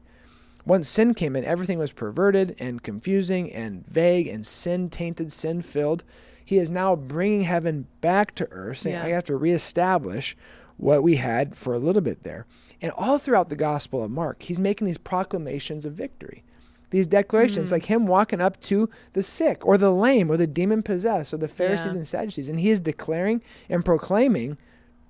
Once 0.65 0.89
sin 0.89 1.13
came 1.15 1.35
in, 1.35 1.45
everything 1.45 1.79
was 1.79 1.91
perverted 1.91 2.55
and 2.61 2.83
confusing 2.85 3.53
and 3.53 3.85
vague 3.89 4.29
and 4.29 4.47
sin 4.47 4.89
tainted, 4.89 5.33
sin 5.33 5.61
filled. 5.63 6.05
He 6.45 6.59
is 6.59 6.71
now 6.71 6.97
bringing 6.97 7.43
heaven 7.43 7.87
back 8.01 8.35
to 8.37 8.49
earth, 8.51 8.79
saying, 8.79 8.97
Yeah. 8.97 9.05
I 9.05 9.09
have 9.11 9.25
to 9.25 9.37
reestablish 9.37 10.37
what 10.77 11.03
we 11.03 11.17
had 11.17 11.57
for 11.57 11.75
a 11.75 11.79
little 11.79 12.03
bit 12.03 12.23
there. 12.25 12.47
And 12.81 12.91
all 12.97 13.19
throughout 13.19 13.49
the 13.49 13.57
Gospel 13.57 14.03
of 14.03 14.11
Mark, 14.11 14.43
he's 14.43 14.59
making 14.59 14.87
these 14.87 14.99
proclamations 14.99 15.87
of 15.87 15.93
victory. 15.93 16.43
These 16.91 17.07
declarations, 17.07 17.69
Mm. 17.69 17.73
like 17.73 17.85
him 17.87 18.07
walking 18.07 18.41
up 18.41 18.61
to 18.63 18.91
the 19.13 19.23
sick 19.23 19.65
or 19.67 19.79
the 19.79 19.93
lame 19.93 20.31
or 20.31 20.37
the 20.37 20.47
demon 20.47 20.83
possessed 20.83 21.33
or 21.33 21.37
the 21.39 21.49
Pharisees 21.49 21.93
Yeah. 21.93 21.99
and 21.99 22.07
Sadducees, 22.07 22.49
and 22.49 22.61
he 22.61 22.71
is 22.71 22.81
declaring 22.81 23.41
and 23.71 23.85
proclaiming 23.85 24.59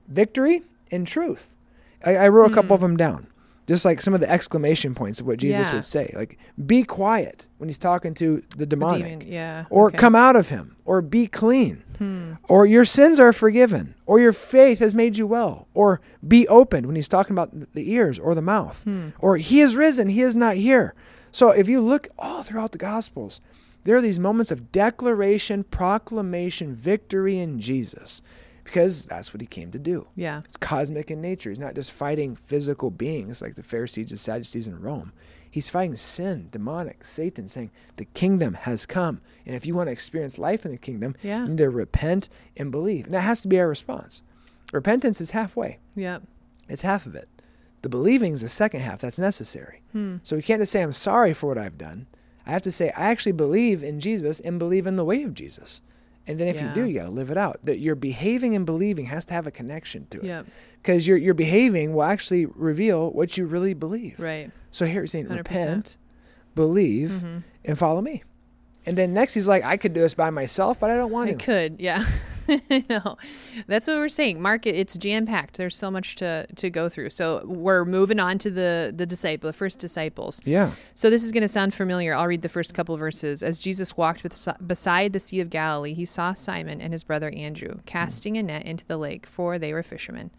victory 0.06 0.62
and 0.90 1.06
truth. 1.06 1.54
I, 2.04 2.16
I 2.16 2.28
wrote 2.28 2.50
a 2.50 2.54
couple 2.54 2.74
of 2.74 2.80
them 2.82 2.96
down, 2.96 3.26
just 3.66 3.84
like 3.84 4.00
some 4.02 4.12
of 4.14 4.20
the 4.20 4.30
exclamation 4.30 4.94
points 4.94 5.20
of 5.20 5.26
what 5.26 5.38
Jesus. 5.38 5.68
Yeah. 5.68 5.74
would 5.74 5.84
say, 5.84 6.12
like 6.16 6.38
"Be 6.66 6.82
quiet" 6.82 7.46
when 7.58 7.68
he's 7.68 7.78
talking 7.78 8.14
to 8.14 8.42
the 8.50 8.56
The 8.58 8.66
demonic, 8.66 9.20
demon, 9.20 9.26
Yeah. 9.32 9.64
or 9.70 9.88
okay. 9.88 9.96
"Come 9.98 10.14
out 10.16 10.36
of 10.36 10.48
him," 10.48 10.76
or 10.84 11.00
"Be 11.02 11.26
clean," 11.26 11.82
Hmm. 11.98 12.32
or 12.48 12.66
"Your 12.66 12.84
sins 12.84 13.20
are 13.20 13.32
forgiven," 13.32 13.94
or 14.06 14.18
"Your 14.20 14.32
faith 14.32 14.80
has 14.80 14.94
made 14.94 15.16
you 15.16 15.26
well," 15.26 15.68
or 15.74 16.00
"Be 16.26 16.46
opened" 16.48 16.86
when 16.86 16.96
he's 16.96 17.08
talking 17.08 17.32
about 17.34 17.52
the 17.74 17.92
ears 17.92 18.18
or 18.18 18.34
the 18.34 18.42
mouth, 18.42 18.82
Hmm. 18.84 19.08
or 19.20 19.36
"He 19.36 19.60
is 19.60 19.76
risen; 19.76 20.08
He 20.08 20.22
is 20.22 20.34
not 20.34 20.56
here." 20.56 20.94
So 21.30 21.50
if 21.50 21.68
you 21.68 21.80
look 21.80 22.08
all 22.18 22.42
throughout 22.42 22.72
the 22.72 22.78
Gospels, 22.78 23.40
there 23.84 23.96
are 23.96 24.00
these 24.02 24.18
moments 24.18 24.50
of 24.50 24.70
declaration, 24.72 25.64
proclamation, 25.64 26.74
victory 26.74 27.38
in 27.38 27.58
Jesus, 27.60 28.22
because 28.72 29.04
that's 29.04 29.34
what 29.34 29.42
He 29.42 29.46
came 29.46 29.70
to 29.72 29.78
do. 29.78 30.06
Yeah. 30.16 30.40
It's 30.46 30.56
cosmic 30.56 31.10
in 31.10 31.20
nature. 31.20 31.50
He's 31.50 31.58
not 31.58 31.74
just 31.74 31.92
fighting 31.92 32.36
physical 32.46 32.90
beings 32.90 33.42
like 33.42 33.54
the 33.54 33.62
Pharisees 33.62 34.10
and 34.10 34.18
Sadducees 34.18 34.66
in 34.66 34.80
Rome. 34.80 35.12
He's 35.50 35.68
fighting 35.68 35.96
sin, 35.96 36.48
demonic, 36.50 37.04
Satan, 37.04 37.46
saying 37.48 37.70
the 37.96 38.06
kingdom 38.06 38.54
has 38.54 38.86
come. 38.86 39.20
And 39.44 39.54
if 39.54 39.66
you 39.66 39.74
want 39.74 39.88
to 39.88 39.92
experience 39.92 40.38
life 40.38 40.64
in 40.64 40.70
the 40.72 40.78
kingdom, 40.78 41.14
Yeah. 41.22 41.42
you 41.42 41.50
need 41.50 41.58
to 41.58 41.68
repent 41.68 42.30
and 42.56 42.70
believe. 42.70 43.04
And 43.04 43.12
that 43.14 43.20
has 43.20 43.42
to 43.42 43.48
be 43.48 43.60
our 43.60 43.68
response. 43.68 44.22
Repentance 44.72 45.20
is 45.20 45.32
halfway, 45.32 45.78
Yeah. 45.94 46.20
it's 46.66 46.80
half 46.80 47.04
of 47.04 47.14
it. 47.14 47.28
The 47.82 47.90
believing 47.90 48.32
is 48.32 48.40
the 48.40 48.48
second 48.48 48.80
half 48.80 49.00
that's 49.02 49.18
necessary. 49.18 49.82
Hmm. 49.92 50.16
So 50.22 50.34
we 50.36 50.40
can't 50.42 50.62
just 50.62 50.72
say, 50.72 50.80
I'm 50.80 50.94
sorry 50.94 51.34
for 51.34 51.48
what 51.48 51.58
I've 51.58 51.76
done. 51.76 52.06
I 52.46 52.50
have 52.52 52.62
to 52.62 52.72
say, 52.72 52.88
I 52.96 53.10
actually 53.10 53.32
believe 53.32 53.84
in 53.84 54.00
Jesus 54.00 54.40
and 54.40 54.58
believe 54.58 54.86
in 54.86 54.96
the 54.96 55.04
way 55.04 55.22
of 55.24 55.34
Jesus. 55.34 55.82
And 56.26 56.38
then 56.38 56.46
if 56.48 56.56
Yeah. 56.56 56.68
you 56.68 56.74
do, 56.74 56.84
you 56.88 56.98
got 56.98 57.06
to 57.06 57.10
live 57.10 57.30
it 57.30 57.36
out. 57.36 57.58
That 57.64 57.78
your 57.80 57.94
behaving 57.96 58.54
and 58.54 58.64
believing 58.64 59.06
has 59.06 59.24
to 59.26 59.34
have 59.34 59.46
a 59.46 59.50
connection 59.50 60.06
to 60.10 60.20
it 60.20 60.46
because 60.80 61.06
your 61.06 61.16
your 61.16 61.34
behaving 61.34 61.94
will 61.94 62.04
actually 62.04 62.46
reveal 62.46 63.10
what 63.10 63.36
you 63.36 63.44
really 63.46 63.74
believe. 63.74 64.20
Right. 64.20 64.50
So 64.70 64.86
here 64.86 65.00
he's 65.02 65.10
saying, 65.12 65.26
100%. 65.26 65.36
repent, 65.38 65.96
believe, 66.54 67.12
hmm 67.20 67.38
and 67.64 67.78
follow 67.78 68.00
me. 68.00 68.22
And 68.86 68.96
then 68.98 69.14
next 69.14 69.34
he's 69.34 69.46
like, 69.46 69.62
I 69.64 69.76
could 69.76 69.92
do 69.94 70.00
this 70.00 70.14
by 70.14 70.30
myself, 70.30 70.80
but 70.80 70.90
I 70.90 70.96
don't 70.96 71.12
want 71.12 71.30
I 71.30 71.34
to. 71.34 71.44
could, 71.44 71.76
yeah. 71.80 72.04
no, 72.90 73.16
that's 73.66 73.86
what 73.86 73.96
we're 73.96 74.08
saying. 74.08 74.40
Market, 74.40 74.74
it's 74.74 74.96
jam 74.96 75.26
packed. 75.26 75.56
There's 75.56 75.76
so 75.76 75.90
much 75.90 76.16
to 76.16 76.46
to 76.56 76.70
go 76.70 76.88
through. 76.88 77.10
So 77.10 77.42
we're 77.44 77.84
moving 77.84 78.20
on 78.20 78.38
to 78.38 78.50
the 78.50 78.92
the 78.94 79.06
disciple, 79.06 79.48
the 79.48 79.52
first 79.52 79.78
disciples. 79.78 80.40
Yeah. 80.44 80.72
So 80.94 81.10
this 81.10 81.24
is 81.24 81.32
going 81.32 81.42
to 81.42 81.48
sound 81.48 81.74
familiar. 81.74 82.14
I'll 82.14 82.26
read 82.26 82.42
the 82.42 82.48
first 82.48 82.74
couple 82.74 82.96
verses. 82.96 83.42
As 83.42 83.58
Jesus 83.58 83.96
walked 83.96 84.22
with, 84.22 84.48
beside 84.66 85.12
the 85.12 85.20
Sea 85.20 85.40
of 85.40 85.50
Galilee, 85.50 85.94
he 85.94 86.04
saw 86.04 86.34
Simon 86.34 86.80
and 86.80 86.92
his 86.92 87.04
brother 87.04 87.30
Andrew 87.30 87.80
casting 87.86 88.36
a 88.36 88.42
net 88.42 88.64
into 88.64 88.84
the 88.86 88.96
lake, 88.96 89.26
for 89.26 89.58
they 89.58 89.72
were 89.72 89.82
fishermen. 89.82 90.30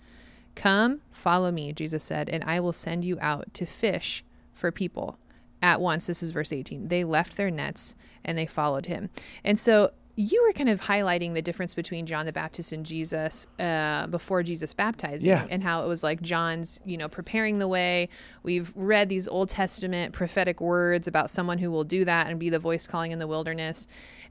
Come, 0.55 1.01
follow 1.11 1.51
me, 1.51 1.73
Jesus 1.73 2.03
said, 2.03 2.29
and 2.29 2.43
I 2.43 2.59
will 2.59 2.73
send 2.73 3.03
you 3.03 3.17
out 3.19 3.53
to 3.55 3.65
fish 3.65 4.23
for 4.53 4.71
people. 4.71 5.17
At 5.61 5.81
once, 5.81 6.05
this 6.05 6.21
is 6.21 6.31
verse 6.31 6.51
18. 6.51 6.89
They 6.89 7.03
left 7.03 7.37
their 7.37 7.49
nets 7.49 7.95
and 8.23 8.37
they 8.37 8.45
followed 8.45 8.85
him. 8.85 9.09
And 9.43 9.59
so 9.59 9.91
you 10.15 10.43
were 10.43 10.53
kind 10.53 10.69
of 10.69 10.81
highlighting 10.81 11.33
the 11.33 11.41
difference 11.41 11.73
between 11.73 12.05
John 12.05 12.25
the 12.27 12.31
Baptist 12.33 12.71
and 12.71 12.85
Jesus 12.85 13.47
uh, 13.59 14.05
before 14.07 14.43
Jesus 14.43 14.73
baptizing, 14.73 15.29
Yeah. 15.29 15.47
and 15.49 15.63
how 15.63 15.83
it 15.83 15.87
was 15.87 16.03
like 16.03 16.21
John's, 16.21 16.79
you 16.85 16.97
know, 16.97 17.09
preparing 17.09 17.57
the 17.57 17.67
way. 17.67 18.09
We've 18.43 18.71
read 18.75 19.09
these 19.09 19.27
Old 19.27 19.49
Testament 19.49 20.13
prophetic 20.13 20.61
words 20.61 21.07
about 21.07 21.31
someone 21.31 21.57
who 21.57 21.71
will 21.71 21.83
do 21.83 22.05
that 22.05 22.27
and 22.27 22.39
be 22.39 22.49
the 22.49 22.59
voice 22.59 22.85
calling 22.85 23.11
in 23.11 23.17
the 23.17 23.27
wilderness. 23.27 23.87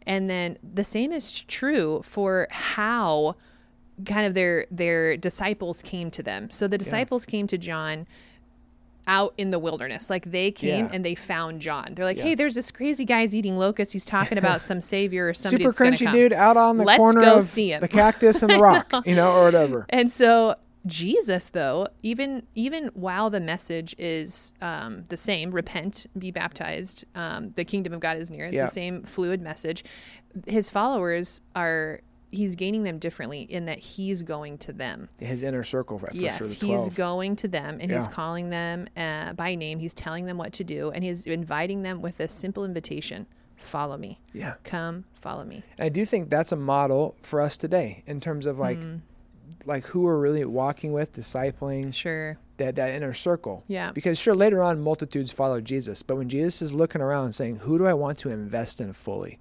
And 0.07 0.31
then 0.31 0.57
the 0.63 0.85
same 0.85 1.13
is 1.13 1.41
true 1.43 2.01
for 2.05 2.47
how 2.51 3.35
kind 4.07 4.27
of 4.27 4.35
their 4.35 4.67
their 4.71 5.17
disciples 5.17 5.83
came 5.83 6.11
to 6.13 6.23
them. 6.23 6.51
So 6.51 6.67
the 6.69 6.79
disciples 6.79 7.27
came 7.27 7.47
to 7.49 7.59
John 7.59 8.07
out 9.07 9.35
in 9.37 9.51
the 9.51 9.59
wilderness. 9.59 10.09
Like 10.11 10.31
they 10.31 10.51
came 10.51 10.87
Yeah. 10.87 10.91
and 10.93 11.05
they 11.05 11.15
found 11.15 11.61
John. 11.61 11.95
They're 11.95 12.05
like, 12.05 12.19
Yeah. 12.19 12.23
"Hey, 12.25 12.35
there's 12.35 12.55
this 12.55 12.71
crazy 12.71 13.05
guy's 13.05 13.35
eating 13.35 13.57
locusts. 13.57 13.93
He's 13.93 14.05
talking 14.05 14.39
about 14.39 14.63
some 14.71 14.81
savior 14.81 15.29
or 15.29 15.35
somebody 15.35 15.65
Super 15.65 15.85
crunchy 15.85 16.05
come." 16.07 16.15
dude 16.15 16.33
out 16.33 16.57
on 16.57 16.77
the 16.77 16.85
Let's 16.85 16.99
corner 16.99 17.21
go 17.23 17.39
of 17.39 17.45
see 17.45 17.73
him. 17.73 17.81
the 17.81 17.89
cactus 17.89 18.43
and 18.43 18.53
the 18.53 18.59
rock, 18.61 18.93
you 19.05 19.15
know, 19.15 19.33
or 19.33 19.45
whatever. 19.45 19.87
And 19.89 20.11
so 20.11 20.55
Jesus, 20.87 21.49
though, 21.51 21.87
even 22.03 22.43
even 22.55 22.91
while 22.95 23.31
the 23.31 23.41
message 23.41 23.95
is 23.99 24.53
um, 24.61 25.05
the 25.09 25.17
same, 25.17 25.51
repent, 25.53 26.07
be 26.19 26.31
baptized, 26.31 27.05
um, 27.15 27.51
the 27.55 27.65
kingdom 27.65 27.93
of 27.93 28.01
God 28.01 28.17
is 28.17 28.31
near. 28.31 28.47
It's 28.47 28.55
Yeah. 28.57 28.65
the 28.65 28.71
same 28.71 29.03
fluid 29.05 29.41
message. 29.41 29.85
His 30.47 30.69
followers 30.71 31.41
are. 31.55 32.01
He's 32.33 32.55
gaining 32.57 32.83
them 32.83 32.99
differently 32.99 33.43
in 33.43 33.67
that 33.67 33.79
he's 33.79 34.23
going 34.25 34.59
to 34.59 34.73
them. 34.73 35.09
His 35.19 35.43
inner 35.43 35.63
circle, 35.63 35.99
for, 35.99 36.07
for 36.09 36.17
yes, 36.17 36.39
sure. 36.39 36.49
The 36.49 36.55
he's 36.55 36.81
12. 36.87 36.95
going 36.95 37.37
to 37.37 37.47
them 37.49 37.79
and 37.81 37.93
he's 37.93 38.07
calling 38.09 38.51
them 38.51 38.89
uh, 38.97 39.35
by 39.35 39.55
name. 39.55 39.79
He's 39.79 39.95
telling 39.95 40.27
them 40.27 40.39
what 40.39 40.53
to 40.55 40.65
do 40.65 40.91
and 40.91 41.05
he's 41.05 41.27
inviting 41.27 41.83
them 41.83 42.01
with 42.03 42.19
a 42.21 42.27
simple 42.29 42.65
invitation: 42.65 43.27
"Follow 43.57 43.97
me. 43.97 44.19
yeah. 44.33 44.55
Come, 44.65 45.05
follow 45.21 45.45
me." 45.45 45.63
And 45.79 45.85
I 45.85 45.89
do 45.91 46.05
think 46.05 46.31
that's 46.31 46.53
a 46.53 46.57
model 46.57 47.15
for 47.23 47.41
us 47.41 47.57
today 47.57 48.03
in 48.07 48.19
terms 48.21 48.47
of 48.47 48.59
like 48.59 48.79
Mm, 48.79 49.01
like 49.67 49.85
who 49.87 50.01
we're 50.01 50.19
really 50.19 50.45
walking 50.45 50.93
with, 50.93 51.13
discipling, 51.13 51.93
sure. 51.95 52.39
that 52.57 52.75
that 52.77 52.91
inner 52.95 53.13
circle. 53.13 53.63
Yeah. 53.69 53.93
Because 53.93 54.19
sure, 54.19 54.35
later 54.35 54.63
on, 54.63 54.81
multitudes 54.81 55.31
followed 55.31 55.65
Jesus, 55.65 56.03
but 56.03 56.17
when 56.17 56.29
Jesus 56.29 56.63
is 56.63 56.73
looking 56.73 57.01
around 57.03 57.27
and 57.27 57.35
saying, 57.35 57.57
"Who 57.57 57.79
do 57.79 57.87
I 57.87 57.95
want 57.95 58.19
to 58.21 58.31
invest 58.31 58.81
in 58.81 58.93
fully, 58.95 59.39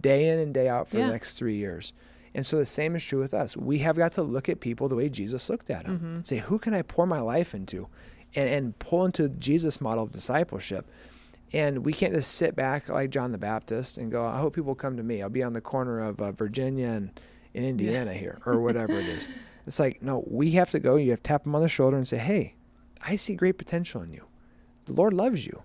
day 0.00 0.28
in 0.28 0.38
and 0.38 0.52
day 0.52 0.68
out 0.68 0.88
for 0.88 0.98
Yeah. 0.98 1.06
the 1.06 1.12
next 1.12 1.38
three 1.38 1.56
years?" 1.56 1.92
And 2.34 2.44
so 2.44 2.56
the 2.58 2.66
same 2.66 2.96
is 2.96 3.04
true 3.04 3.20
with 3.20 3.32
us. 3.32 3.56
We 3.56 3.78
have 3.78 3.96
got 3.96 4.12
to 4.12 4.22
look 4.22 4.48
at 4.48 4.60
people 4.60 4.88
the 4.88 4.96
way 4.96 5.08
Jesus 5.08 5.48
looked 5.48 5.70
at 5.70 5.84
them. 5.86 6.18
Mhm. 6.22 6.26
Say, 6.26 6.38
"Who 6.38 6.58
can 6.58 6.74
I 6.74 6.82
pour 6.82 7.06
my 7.06 7.20
life 7.20 7.54
into?" 7.54 7.86
And 8.34 8.48
and 8.48 8.78
pull 8.80 9.04
into 9.04 9.28
Jesus' 9.28 9.80
model 9.80 10.02
of 10.04 10.10
discipleship. 10.10 10.86
And 11.52 11.84
we 11.84 11.92
can't 11.92 12.12
just 12.12 12.32
sit 12.34 12.56
back 12.56 12.88
like 12.88 13.10
John 13.10 13.30
the 13.30 13.38
Baptist 13.38 13.98
and 13.98 14.10
go, 14.10 14.24
"I 14.26 14.38
hope 14.38 14.54
people 14.56 14.74
come 14.74 14.96
to 14.96 15.02
me. 15.04 15.22
I'll 15.22 15.28
be 15.28 15.42
on 15.44 15.52
the 15.52 15.60
corner 15.60 16.00
of 16.00 16.20
uh, 16.20 16.32
Virginia 16.32 16.88
and 16.88 17.20
in 17.52 17.62
Indiana 17.64 18.12
here, 18.14 18.38
or 18.46 18.60
whatever 18.60 18.94
it 18.94 19.06
is." 19.06 19.28
It's 19.66 19.78
like, 19.78 20.02
no, 20.02 20.22
we 20.26 20.50
have 20.50 20.70
to 20.72 20.78
go. 20.78 20.96
You 20.96 21.12
have 21.12 21.20
to 21.20 21.22
tap 21.22 21.44
them 21.44 21.54
on 21.54 21.62
the 21.62 21.70
shoulder 21.70 21.96
and 21.96 22.06
say, 22.06 22.18
"Hey, 22.18 22.54
I 23.00 23.16
see 23.16 23.34
great 23.34 23.56
potential 23.56 24.02
in 24.02 24.12
you. 24.12 24.24
The 24.84 24.92
Lord 24.92 25.14
loves 25.14 25.46
you. 25.46 25.62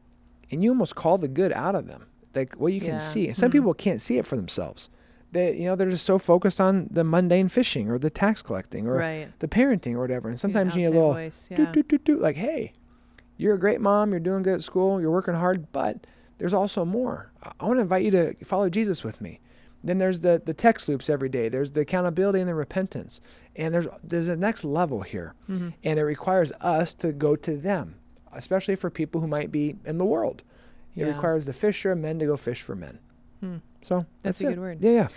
And 0.52 0.64
you 0.64 0.70
almost 0.70 0.96
call 0.96 1.18
the 1.18 1.28
good 1.28 1.52
out 1.52 1.76
of 1.76 1.88
them. 1.88 2.06
Like 2.34 2.54
what 2.56 2.72
you 2.72 2.80
can 2.80 2.92
Yeah. 2.92 2.98
see. 3.00 3.28
And 3.28 3.36
some 3.36 3.50
Mhm. 3.50 3.54
people 3.54 3.74
can't 3.74 4.00
see 4.02 4.18
it 4.18 4.26
for 4.26 4.38
themselves. 4.38 4.90
They 5.32 5.58
you 5.58 5.66
know, 5.66 5.76
they're 5.76 5.90
just 5.90 6.06
so 6.06 6.18
focused 6.18 6.60
on 6.60 6.88
the 6.90 7.04
mundane 7.04 7.50
fishing 7.50 7.90
or 7.90 8.00
the 8.00 8.10
tax 8.10 8.42
collecting 8.42 8.88
or 8.88 8.96
right. 8.96 9.40
the 9.40 9.48
parenting 9.48 9.94
or 9.94 10.00
whatever. 10.00 10.30
And 10.30 10.40
sometimes 10.40 10.76
you 10.76 10.82
need 10.82 10.88
a 10.88 10.92
little 10.92 11.14
voice, 11.14 11.48
yeah. 11.52 11.72
doot, 11.72 11.88
doot, 11.88 12.04
doot, 12.04 12.22
like, 12.22 12.36
hey, 12.36 12.74
you're 13.38 13.54
a 13.54 13.60
great 13.60 13.80
mom, 13.80 14.12
you're 14.12 14.20
doing 14.20 14.44
good 14.44 14.56
at 14.56 14.62
school, 14.64 15.00
you're 15.00 15.12
working 15.12 15.36
hard, 15.36 15.72
but 15.72 16.06
there's 16.40 16.54
also 16.54 16.84
more. 16.84 17.32
I, 17.44 17.66
want 17.66 17.78
to 17.78 17.82
invite 17.82 18.04
you 18.04 18.12
to 18.12 18.34
follow 18.44 18.70
Jesus 18.70 19.04
with 19.04 19.22
me. 19.22 19.40
Then 19.84 19.98
there's 19.98 20.20
the 20.22 20.42
the 20.44 20.54
text 20.54 20.90
loops 20.90 21.10
every 21.10 21.30
day. 21.30 21.48
There's 21.48 21.72
the 21.72 21.82
accountability 21.82 22.40
and 22.40 22.50
the 22.50 22.56
repentance. 22.56 23.22
And 23.56 23.74
there's 23.74 23.88
there's 24.04 24.28
a 24.28 24.36
next 24.36 24.66
level 24.66 25.02
here. 25.02 25.36
Mhm. 25.50 25.74
And 25.84 26.00
it 26.00 26.04
requires 26.04 26.52
us 26.60 26.94
to 26.96 27.14
go 27.14 27.36
to 27.38 27.56
them, 27.56 27.96
especially 28.34 28.76
for 28.76 28.90
people 28.90 29.22
who 29.22 29.28
might 29.28 29.52
be 29.52 29.78
in 29.86 29.98
the 29.98 30.06
world. 30.06 30.44
It 30.96 31.06
Yeah. 31.06 31.14
requires 31.14 31.46
the 31.46 31.54
fisher 31.54 31.96
men 31.96 32.20
to 32.20 32.26
go 32.26 32.36
fish 32.36 32.62
for 32.62 32.76
men. 32.76 33.00
Hmm. 33.40 33.58
So 33.84 34.06
That's 34.24 34.40
that's, 34.40 34.42
a 34.42 34.48
it. 34.48 34.50
good 34.52 34.60
word. 34.60 34.78
Yeah, 34.82 34.92
yeah. 34.92 35.08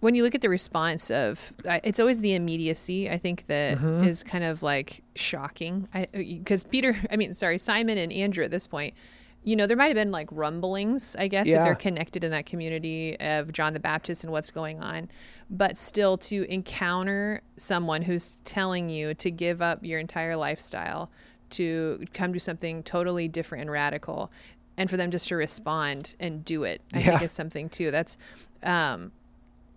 when 0.00 0.14
you 0.14 0.22
look 0.22 0.34
at 0.36 0.42
the 0.42 0.48
response 0.48 1.10
of 1.10 1.52
I- 1.68 1.80
it's 1.82 1.98
always 1.98 2.20
the 2.20 2.34
immediacy 2.34 3.10
i 3.10 3.18
think 3.18 3.46
that 3.48 3.72
is 4.04 4.22
Mhm. 4.22 4.26
kind 4.26 4.44
of 4.44 4.62
like 4.62 5.02
shocking 5.16 5.88
because 6.12 6.62
peter 6.62 6.96
i 7.10 7.16
mean 7.16 7.34
sorry 7.34 7.58
simon 7.58 7.98
and 7.98 8.12
andrew 8.12 8.44
at 8.44 8.52
this 8.52 8.68
point 8.68 8.94
you 9.42 9.56
know 9.56 9.66
there 9.66 9.76
might 9.76 9.86
have 9.86 9.96
been 9.96 10.12
like 10.12 10.28
rumblings 10.30 11.16
i 11.18 11.26
guess 11.26 11.48
if 11.48 11.54
they're 11.54 11.74
connected 11.74 12.22
in 12.22 12.30
that 12.30 12.46
community 12.46 13.18
of 13.18 13.50
john 13.52 13.72
the 13.72 13.80
baptist 13.80 14.22
and 14.22 14.32
what's 14.32 14.52
going 14.52 14.78
on 14.80 15.08
but 15.50 15.76
still 15.76 16.16
to 16.16 16.44
encounter 16.52 17.40
someone 17.56 18.02
who's 18.02 18.36
telling 18.44 18.88
you 18.88 19.14
to 19.14 19.32
give 19.32 19.60
up 19.60 19.84
your 19.84 19.98
entire 19.98 20.36
lifestyle 20.36 21.10
to 21.50 22.04
come 22.14 22.30
do 22.30 22.38
something 22.38 22.82
totally 22.84 23.26
different 23.26 23.62
and 23.62 23.70
radical 23.70 24.30
and 24.78 24.88
for 24.88 24.96
them 24.96 25.10
just 25.10 25.28
to 25.28 25.36
respond 25.36 26.16
and 26.18 26.42
do 26.44 26.64
it 26.64 26.80
i 26.94 27.02
think 27.02 27.20
is 27.20 27.32
something 27.32 27.68
too 27.68 27.90
that's 27.90 28.16
um 28.62 29.12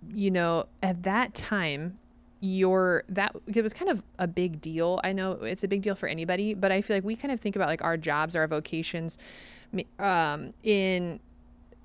you 0.09 0.31
know, 0.31 0.65
at 0.81 1.03
that 1.03 1.33
time, 1.33 1.97
your 2.39 3.03
that 3.07 3.35
it 3.45 3.61
was 3.61 3.71
kind 3.71 3.91
of 3.91 4.01
a 4.17 4.27
big 4.27 4.61
deal. 4.61 4.99
I 5.03 5.13
know 5.13 5.33
it's 5.33 5.63
a 5.63 5.67
big 5.67 5.83
deal 5.83 5.95
for 5.95 6.07
anybody, 6.07 6.53
but 6.53 6.71
I 6.71 6.81
feel 6.81 6.97
like 6.97 7.03
we 7.03 7.15
kind 7.15 7.31
of 7.31 7.39
think 7.39 7.55
about 7.55 7.67
like 7.67 7.83
our 7.83 7.97
jobs, 7.97 8.35
our 8.35 8.47
vocations, 8.47 9.17
um, 9.99 10.51
in 10.63 11.19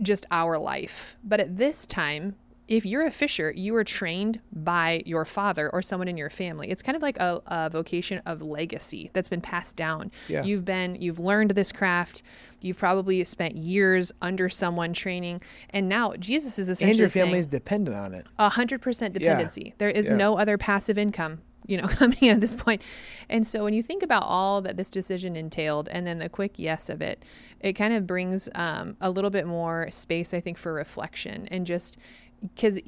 just 0.00 0.24
our 0.30 0.58
life. 0.58 1.16
But 1.22 1.40
at 1.40 1.56
this 1.58 1.84
time, 1.84 2.36
if 2.68 2.84
you're 2.84 3.04
a 3.06 3.10
fisher, 3.12 3.52
you 3.52 3.76
are 3.76 3.84
trained 3.84 4.40
by 4.52 5.02
your 5.06 5.24
father 5.24 5.70
or 5.72 5.80
someone 5.82 6.08
in 6.08 6.16
your 6.16 6.30
family. 6.30 6.68
It's 6.68 6.82
kind 6.82 6.96
of 6.96 7.02
like 7.02 7.16
a, 7.18 7.40
a 7.46 7.70
vocation 7.70 8.20
of 8.26 8.42
legacy 8.42 9.10
that's 9.12 9.28
been 9.28 9.40
passed 9.40 9.76
down. 9.76 10.10
Yeah. 10.28 10.42
You've 10.42 10.64
been, 10.64 10.96
you've 11.00 11.20
learned 11.20 11.52
this 11.52 11.70
craft. 11.70 12.22
You've 12.60 12.78
probably 12.78 13.22
spent 13.24 13.56
years 13.56 14.10
under 14.20 14.48
someone 14.48 14.92
training, 14.92 15.42
and 15.70 15.88
now 15.88 16.14
Jesus 16.18 16.58
is 16.58 16.68
essentially 16.68 16.90
And 16.90 16.98
your 16.98 17.08
family 17.08 17.38
is 17.38 17.46
dependent 17.46 17.96
on 17.96 18.14
it. 18.14 18.26
a 18.38 18.48
hundred 18.48 18.82
percent 18.82 19.14
dependency. 19.14 19.74
There 19.78 19.90
is 19.90 20.10
Yeah. 20.10 20.16
no 20.16 20.36
other 20.38 20.58
passive 20.58 20.98
income, 20.98 21.42
you 21.66 21.76
know, 21.76 21.86
coming 21.86 22.18
in 22.20 22.34
at 22.34 22.40
this 22.40 22.54
point. 22.54 22.82
And 23.28 23.46
so 23.46 23.62
when 23.62 23.74
you 23.74 23.82
think 23.82 24.02
about 24.02 24.24
all 24.24 24.60
that 24.62 24.76
this 24.76 24.90
decision 24.90 25.36
entailed 25.36 25.88
and 25.88 26.04
then 26.06 26.18
the 26.18 26.28
quick 26.28 26.54
yes 26.56 26.88
of 26.88 27.00
it, 27.00 27.24
it 27.60 27.74
kind 27.74 27.94
of 27.94 28.06
brings 28.06 28.48
um, 28.56 28.96
a 29.00 29.10
little 29.10 29.30
bit 29.30 29.46
more 29.46 29.88
space, 29.90 30.34
I 30.34 30.40
think, 30.40 30.58
for 30.58 30.72
reflection 30.72 31.46
and 31.52 31.64
just 31.66 31.96
because 32.42 32.78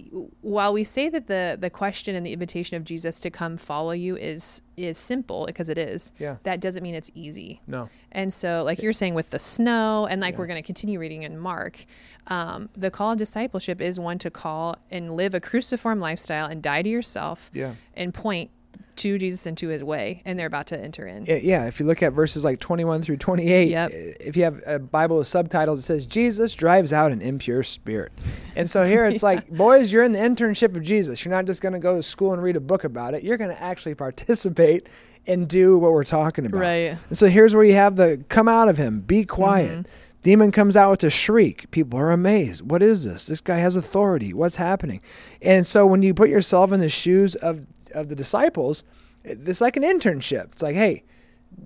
while 0.41 0.73
we 0.73 0.85
say 0.85 1.09
that 1.09 1.27
the 1.27 1.57
the 1.61 1.71
question 1.71 2.15
and 2.15 2.25
the 2.25 2.33
invitation 2.33 2.77
of 2.77 2.85
Jesus 2.85 3.19
to 3.21 3.31
come 3.31 3.57
follow 3.57 3.93
you 3.93 4.17
is 4.17 4.63
is 4.77 4.97
simple 4.99 5.47
because 5.47 5.69
it 5.69 5.79
is, 5.79 6.13
Yeah. 6.19 6.37
that 6.45 6.61
doesn't 6.61 6.83
mean 6.85 6.95
it's 6.95 7.11
easy. 7.15 7.61
No. 7.67 7.89
And 8.13 8.33
so, 8.33 8.63
like 8.65 8.81
you're 8.81 8.93
saying 8.93 9.15
with 9.15 9.31
the 9.31 9.39
snow, 9.41 10.07
and 10.09 10.21
like 10.21 10.35
Yeah. 10.35 10.39
we're 10.39 10.47
going 10.47 10.63
to 10.63 10.67
continue 10.67 11.01
reading 11.01 11.23
in 11.25 11.37
Mark, 11.39 11.85
um, 12.29 12.69
the 12.77 12.91
call 12.91 13.13
of 13.13 13.19
discipleship 13.19 13.81
is 13.81 13.99
one 13.99 14.19
to 14.19 14.31
call 14.31 14.77
and 14.91 15.17
live 15.17 15.35
a 15.35 15.41
cruciform 15.41 15.99
lifestyle 15.99 16.47
and 16.47 16.63
die 16.63 16.83
to 16.83 16.89
yourself 16.89 17.51
Yeah. 17.53 17.75
and 17.95 18.15
point 18.15 18.51
to 18.99 19.19
Jesus 19.19 19.47
and 19.47 19.57
to 19.59 19.69
his 19.69 19.83
way. 19.83 20.23
And 20.25 20.39
they're 20.39 20.47
about 20.47 20.67
to 20.69 20.79
enter 20.79 21.07
in. 21.07 21.25
Yeah, 21.27 21.67
if 21.67 21.81
you 21.81 21.87
look 21.87 22.03
at 22.03 22.13
verses 22.13 22.45
like 22.45 22.61
21 22.61 23.03
through 23.03 23.17
28, 23.17 23.69
Yep. 23.71 23.91
if 23.93 24.37
you 24.37 24.45
have 24.45 24.61
a 24.67 24.79
Bible 24.79 25.19
with 25.19 25.29
subtitles, 25.29 25.81
it 25.81 25.83
says 25.83 26.07
Jesus 26.07 26.55
drives 26.55 26.93
out 26.93 27.11
an 27.13 27.23
impure 27.23 27.63
spirit. 27.63 28.13
And 28.55 28.69
so 28.69 28.85
here 28.85 29.07
it's 29.07 29.23
like, 29.31 29.49
boys, 29.49 29.93
you're 29.93 30.05
in 30.05 30.13
the 30.13 30.19
internship 30.19 30.77
of 30.77 30.83
Jesus. 30.83 31.25
You're 31.25 31.33
not 31.35 31.47
just 31.47 31.63
going 31.63 31.73
to 31.75 31.79
go 31.79 31.97
to 31.97 32.03
school 32.03 32.33
and 32.33 32.43
read 32.43 32.57
a 32.57 32.61
book 32.61 32.85
about 32.85 33.15
it. 33.15 33.23
You're 33.25 33.37
going 33.39 33.51
to 33.51 33.63
actually 33.63 33.95
participate 33.95 34.87
and 35.27 35.47
do 35.49 35.79
what 35.79 35.93
we're 35.93 36.05
talking 36.05 36.47
about. 36.47 36.61
Right. 36.61 36.97
And 37.09 37.19
so 37.19 37.29
here's 37.29 37.55
where 37.55 37.65
you 37.65 37.75
have 37.75 37.97
the 37.97 38.23
come 38.29 38.49
out 38.49 38.69
of 38.69 38.77
him, 38.79 39.01
be 39.01 39.25
quiet. 39.25 39.81
Mhm. 39.81 39.87
Demon 40.23 40.51
comes 40.51 40.77
out 40.77 40.91
with 40.91 41.05
a 41.05 41.11
shriek. 41.11 41.71
People 41.71 41.99
are 41.99 42.11
amazed. 42.11 42.69
What 42.69 42.83
is 42.83 43.05
this? 43.05 43.27
This 43.27 43.41
guy 43.41 43.59
has 43.59 43.77
authority. 43.77 44.35
What's 44.35 44.57
happening? 44.57 45.01
And 45.41 45.65
so 45.67 45.87
when 45.87 46.03
you 46.03 46.13
put 46.13 46.29
yourself 46.29 46.73
in 46.73 46.81
the 46.81 46.89
shoes 46.89 47.37
of 47.37 47.61
of 47.91 48.09
the 48.09 48.15
disciples, 48.17 48.85
it- 49.25 49.47
it's 49.49 49.61
like 49.61 49.77
an 49.77 49.83
internship. 49.83 50.53
It's 50.53 50.63
like, 50.63 50.77
hey, 50.77 51.05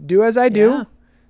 do 0.07 0.23
as 0.23 0.37
I 0.39 0.49
do, 0.49 0.69
Yeah. 0.69 0.85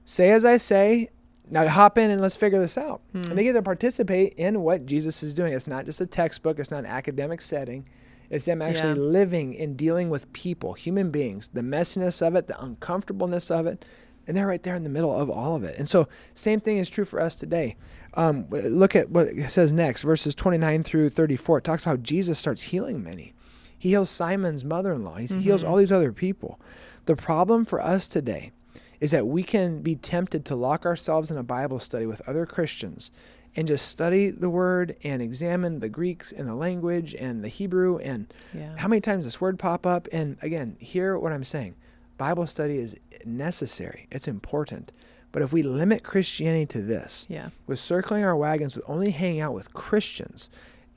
say 0.04 0.30
as 0.30 0.44
I 0.44 0.56
say. 0.56 1.08
Now 1.50 1.66
hop 1.68 1.98
in 1.98 2.10
and 2.10 2.20
let's 2.20 2.36
figure 2.36 2.58
this 2.60 2.78
out. 2.78 3.02
Hmm. 3.12 3.22
And 3.24 3.38
they 3.38 3.42
get 3.44 3.52
to 3.54 3.62
participate 3.62 4.32
in 4.34 4.62
what 4.62 4.86
Jesus 4.86 5.22
is 5.22 5.34
doing. 5.34 5.52
It's 5.52 5.66
not 5.66 5.84
just 5.84 6.00
a 6.00 6.06
textbook. 6.06 6.58
It's 6.58 6.70
not 6.70 6.78
an 6.80 6.86
academic 6.86 7.42
setting. 7.42 7.86
It's 8.30 8.46
them 8.46 8.62
actually 8.62 8.94
Yeah. 9.00 9.06
living 9.06 9.58
and 9.58 9.76
dealing 9.76 10.08
with 10.08 10.32
people, 10.32 10.72
human 10.72 11.10
beings, 11.10 11.50
the 11.52 11.60
messiness 11.60 12.26
of 12.26 12.34
it, 12.36 12.46
the 12.46 12.58
uncomfortableness 12.62 13.50
of 13.50 13.66
it, 13.66 13.84
and 14.26 14.34
they're 14.34 14.46
right 14.46 14.62
there 14.62 14.74
in 14.76 14.84
the 14.84 14.88
middle 14.88 15.14
of 15.14 15.28
all 15.28 15.54
of 15.54 15.64
it. 15.64 15.76
And 15.78 15.86
so, 15.86 16.08
same 16.32 16.60
thing 16.60 16.78
is 16.78 16.88
true 16.88 17.04
for 17.04 17.20
us 17.20 17.36
today. 17.36 17.76
Um, 18.14 18.46
look 18.50 18.96
at 18.96 19.10
what 19.10 19.26
it 19.28 19.50
says 19.50 19.72
next, 19.72 20.02
verses 20.02 20.34
29 20.34 20.82
through 20.82 21.10
34. 21.10 21.58
It 21.58 21.64
talks 21.64 21.82
about 21.82 21.90
how 21.98 22.02
Jesus 22.02 22.38
starts 22.38 22.62
healing 22.62 23.02
many. 23.02 23.34
He 23.82 23.88
heals 23.88 24.10
Simon's 24.10 24.64
mother 24.64 24.92
in 24.92 25.02
law, 25.02 25.16
he 25.16 25.26
heals 25.26 25.64
Mhm. 25.64 25.68
all 25.68 25.74
these 25.76 25.90
other 25.90 26.12
people. 26.12 26.60
The 27.06 27.16
problem 27.16 27.64
for 27.64 27.80
us 27.82 28.06
today 28.06 28.52
is 29.00 29.10
that 29.10 29.26
we 29.26 29.42
can 29.42 29.82
be 29.82 29.96
tempted 29.96 30.44
to 30.44 30.54
lock 30.54 30.86
ourselves 30.86 31.32
in 31.32 31.36
a 31.36 31.42
Bible 31.42 31.80
study 31.80 32.06
with 32.06 32.22
other 32.28 32.46
Christians 32.46 33.10
and 33.56 33.66
just 33.66 33.88
study 33.88 34.30
the 34.30 34.48
word 34.48 34.94
and 35.02 35.20
examine 35.20 35.80
the 35.80 35.88
Greeks 35.88 36.30
and 36.30 36.46
the 36.48 36.54
language 36.54 37.12
and 37.16 37.42
the 37.42 37.48
Hebrew 37.48 37.98
and 37.98 38.32
Yeah. 38.54 38.76
how 38.76 38.86
many 38.86 39.00
times 39.00 39.24
this 39.24 39.40
word 39.40 39.58
pop 39.58 39.84
up 39.84 40.06
and 40.12 40.36
again 40.42 40.76
hear 40.78 41.18
what 41.18 41.32
i'm 41.32 41.42
saying 41.44 41.74
bible 42.16 42.46
study 42.46 42.78
is 42.78 42.94
necessary 43.26 44.06
it's 44.12 44.28
important 44.28 44.92
but 45.32 45.42
if 45.42 45.52
we 45.52 45.62
limit 45.62 46.02
christianity 46.04 46.66
to 46.66 46.80
this 46.80 47.26
yeah. 47.28 47.48
with 47.66 47.78
circling 47.80 48.22
our 48.24 48.36
wagons 48.36 48.76
with 48.76 48.84
only 48.88 49.10
hanging 49.10 49.40
out 49.40 49.52
with 49.54 49.72
christians 49.74 50.48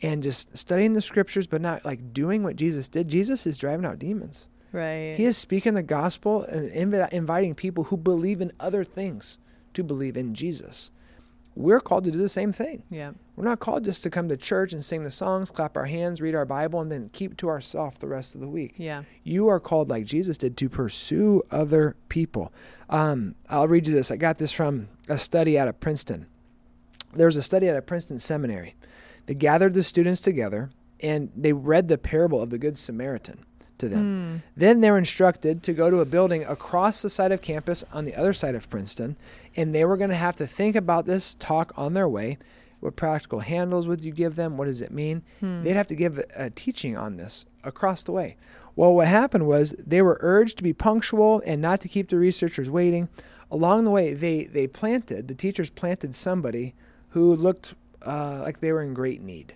and 0.01 0.21
just 0.23 0.55
studying 0.57 0.93
the 0.93 1.01
scriptures 1.01 1.47
but 1.47 1.61
not 1.61 1.83
like 1.85 2.13
doing 2.13 2.43
what 2.43 2.55
jesus 2.55 2.87
did 2.87 3.07
jesus 3.07 3.45
is 3.47 3.57
driving 3.57 3.85
out 3.85 3.99
demons 3.99 4.47
Right. 4.71 5.13
he 5.15 5.23
is 5.23 5.37
speaking 5.37 5.73
the 5.73 5.83
gospel 5.83 6.43
and 6.43 6.69
invi- 6.71 7.11
inviting 7.13 7.55
people 7.55 7.85
who 7.85 7.95
believe 7.97 8.41
in 8.41 8.51
other 8.59 8.83
things 8.83 9.39
to 9.73 9.83
believe 9.83 10.17
in 10.17 10.33
jesus 10.35 10.91
we're 11.55 11.79
called 11.79 12.03
to 12.03 12.11
do 12.11 12.17
the 12.17 12.27
same 12.27 12.51
thing 12.51 12.83
yeah. 12.89 13.11
We're 13.37 13.43
not 13.45 13.59
called 13.59 13.83
just 13.83 14.01
to 14.03 14.09
come 14.09 14.29
to 14.29 14.37
church 14.37 14.71
and 14.71 14.81
sing 14.83 15.03
the 15.03 15.11
songs, 15.11 15.51
clap 15.51 15.75
our 15.75 15.83
hands, 15.87 16.21
read 16.21 16.35
our 16.35 16.45
Bible, 16.45 16.79
and 16.79 16.89
then 16.89 17.09
keep 17.11 17.35
to 17.37 17.49
ourselves 17.49 17.97
the 17.99 18.07
rest 18.07 18.33
of 18.33 18.39
the 18.39 18.47
week. 18.47 18.75
Yeah. 18.77 19.03
You 19.25 19.49
are 19.49 19.59
called, 19.59 19.89
like 19.89 20.05
Jesus 20.05 20.37
did, 20.37 20.55
to 20.55 20.69
pursue 20.69 21.43
other 21.51 21.97
people. 22.07 22.53
Um, 22.89 23.35
I'll 23.49 23.67
read 23.67 23.89
you 23.89 23.93
this. 23.93 24.09
I 24.09 24.15
got 24.15 24.37
this 24.37 24.53
from 24.53 24.87
a 25.09 25.17
study 25.17 25.59
out 25.59 25.67
of 25.67 25.81
Princeton. 25.81 26.27
There 27.13 27.25
was 27.25 27.35
a 27.35 27.41
study 27.41 27.69
out 27.69 27.75
of 27.75 27.85
Princeton 27.85 28.19
Seminary. 28.19 28.75
They 29.25 29.33
gathered 29.33 29.73
the 29.73 29.83
students 29.83 30.21
together 30.21 30.69
and 30.99 31.31
they 31.35 31.53
read 31.53 31.87
the 31.87 31.97
parable 31.97 32.41
of 32.41 32.49
the 32.49 32.57
Good 32.57 32.77
Samaritan 32.77 33.45
to 33.77 33.89
them. 33.89 34.41
Mm. 34.41 34.51
Then 34.55 34.81
they're 34.81 34.97
instructed 34.97 35.63
to 35.63 35.73
go 35.73 35.89
to 35.89 35.99
a 35.99 36.05
building 36.05 36.45
across 36.45 37.01
the 37.01 37.09
side 37.09 37.31
of 37.31 37.41
campus 37.41 37.83
on 37.91 38.05
the 38.05 38.15
other 38.15 38.33
side 38.33 38.55
of 38.55 38.69
Princeton, 38.69 39.17
and 39.55 39.73
they 39.73 39.85
were 39.85 39.97
going 39.97 40.09
to 40.09 40.15
have 40.15 40.35
to 40.37 40.47
think 40.47 40.75
about 40.75 41.05
this 41.05 41.33
talk 41.35 41.73
on 41.75 41.93
their 41.93 42.07
way. 42.07 42.37
What 42.79 42.95
practical 42.95 43.39
handles 43.39 43.87
would 43.87 44.03
you 44.03 44.11
give 44.11 44.35
them? 44.35 44.57
What 44.57 44.65
does 44.65 44.81
it 44.81 44.91
mean? 44.91 45.23
Hmm. 45.39 45.63
They'd 45.63 45.75
have 45.75 45.87
to 45.87 45.95
give 45.95 46.19
a, 46.19 46.25
a 46.35 46.49
teaching 46.49 46.95
on 46.95 47.17
this 47.17 47.45
across 47.63 48.03
the 48.03 48.11
way. 48.11 48.37
Well, 48.75 48.93
what 48.93 49.07
happened 49.07 49.47
was 49.47 49.71
they 49.71 50.01
were 50.01 50.17
urged 50.21 50.57
to 50.57 50.63
be 50.63 50.73
punctual 50.73 51.41
and 51.45 51.61
not 51.61 51.81
to 51.81 51.87
keep 51.87 52.09
the 52.09 52.17
researchers 52.17 52.69
waiting. 52.69 53.09
Along 53.49 53.85
the 53.85 53.91
way, 53.91 54.13
they, 54.13 54.45
they 54.45 54.67
planted, 54.67 55.27
the 55.27 55.35
teachers 55.35 55.69
planted 55.69 56.13
somebody 56.15 56.75
who 57.09 57.35
looked 57.35 57.73
uh, 58.05 58.41
like 58.43 58.59
they 58.59 58.71
were 58.71 58.81
in 58.81 58.93
great 58.93 59.21
need, 59.21 59.53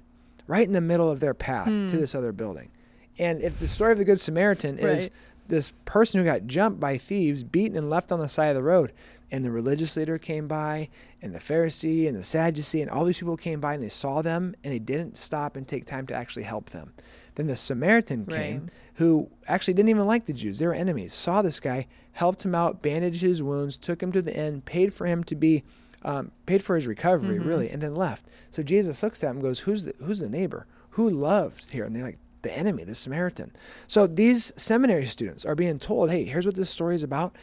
right 0.48 0.66
in 0.68 0.74
the 0.74 0.82
middle 0.82 1.10
of 1.10 1.20
their 1.20 1.34
path 1.34 1.68
Hmm. 1.68 1.88
to 1.90 1.98
this 1.98 2.16
other 2.16 2.32
building. 2.32 2.70
And 3.18 3.42
if 3.42 3.60
the 3.60 3.68
story 3.68 3.92
of 3.92 3.98
the 3.98 4.06
Good 4.06 4.20
Samaritan 4.20 4.78
is 4.80 5.10
this 5.48 5.74
person 5.86 6.20
who 6.20 6.26
got 6.26 6.46
jumped 6.48 6.80
by 6.80 6.98
thieves, 6.98 7.44
beaten, 7.44 7.78
and 7.78 7.90
left 7.90 8.12
on 8.12 8.20
the 8.20 8.28
side 8.30 8.50
of 8.50 8.56
the 8.56 8.64
road, 8.64 8.92
and 9.32 9.44
the 9.46 9.52
religious 9.52 9.96
leader 9.96 10.18
came 10.18 10.48
by, 10.48 10.90
and 11.22 11.36
the 11.36 11.40
Pharisee 11.40 12.08
and 12.08 12.16
the 12.18 12.24
Sadducee, 12.24 12.82
and 12.82 12.90
all 12.90 13.06
these 13.06 13.20
people 13.20 13.38
came 13.38 13.60
by 13.60 13.74
and 13.76 13.84
they 13.84 13.90
saw 13.90 14.22
them, 14.22 14.56
and 14.64 14.74
they 14.74 14.80
didn't 14.80 15.18
stop 15.18 15.56
and 15.56 15.68
take 15.68 15.86
time 15.86 16.08
to 16.08 16.14
actually 16.14 16.44
help 16.44 16.70
them. 16.72 16.94
Then 17.36 17.48
the 17.48 17.56
Samaritan 17.56 18.26
came, 18.26 18.60
Right. 18.62 18.70
who 18.96 19.30
actually 19.48 19.74
didn't 19.76 19.90
even 19.90 20.08
like 20.08 20.26
the 20.26 20.34
Jews. 20.34 20.60
They 20.60 20.68
were 20.68 20.74
enemies. 20.74 21.14
Saw 21.14 21.42
this 21.42 21.60
guy, 21.60 21.88
helped 22.14 22.44
him 22.44 22.56
out, 22.56 22.82
bandaged 22.82 23.22
his 23.22 23.42
wounds, 23.44 23.78
took 23.78 24.02
him 24.02 24.12
to 24.14 24.22
the 24.22 24.36
inn, 24.36 24.62
paid 24.62 24.94
for 24.94 25.06
him 25.06 25.24
to 25.26 25.36
be, 25.36 25.64
um, 26.04 26.32
paid 26.46 26.64
for 26.64 26.76
his 26.76 26.88
recovery, 26.88 27.38
Mhm. 27.40 27.46
really, 27.46 27.70
and 27.70 27.82
then 27.82 27.94
left. 27.96 28.26
So 28.52 28.64
Jesus 28.64 29.04
looks 29.04 29.24
at 29.24 29.30
him 29.32 29.38
and 29.38 29.44
goes, 29.44 29.62
"Who's 29.62 29.84
the 29.84 29.94
Who's 30.04 30.20
the 30.20 30.30
neighbor? 30.30 30.66
Who 30.92 31.10
loved 31.10 31.72
here?" 31.72 31.84
And 31.86 31.96
they're 31.96 32.04
like, 32.04 32.20
"The 32.42 32.58
enemy, 32.58 32.84
the 32.84 32.96
Samaritan." 32.96 33.52
So 33.88 34.08
these 34.08 34.54
seminary 34.56 35.06
students 35.08 35.46
are 35.46 35.56
being 35.56 35.78
told, 35.80 36.10
"Hey, 36.12 36.24
here's 36.26 36.46
what 36.46 36.56
this 36.56 36.70
story 36.70 36.96
is 36.96 37.04
about." 37.04 37.36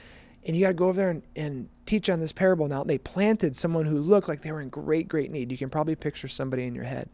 And 0.46 0.54
you 0.56 0.62
got 0.62 0.68
to 0.68 0.74
go 0.74 0.88
over 0.88 0.96
there 0.96 1.10
and, 1.10 1.22
and 1.34 1.68
teach 1.86 2.08
on 2.08 2.20
this 2.20 2.32
parable 2.32 2.68
now. 2.68 2.84
They 2.84 2.98
planted 2.98 3.56
someone 3.56 3.86
who 3.86 3.98
looked 3.98 4.28
like 4.28 4.42
they 4.42 4.52
were 4.52 4.60
in 4.60 4.68
great, 4.68 5.08
great 5.08 5.30
need. 5.32 5.50
You 5.50 5.58
can 5.58 5.70
probably 5.70 5.96
picture 5.96 6.28
somebody 6.28 6.64
in 6.64 6.74
your 6.74 6.84
head. 6.84 7.08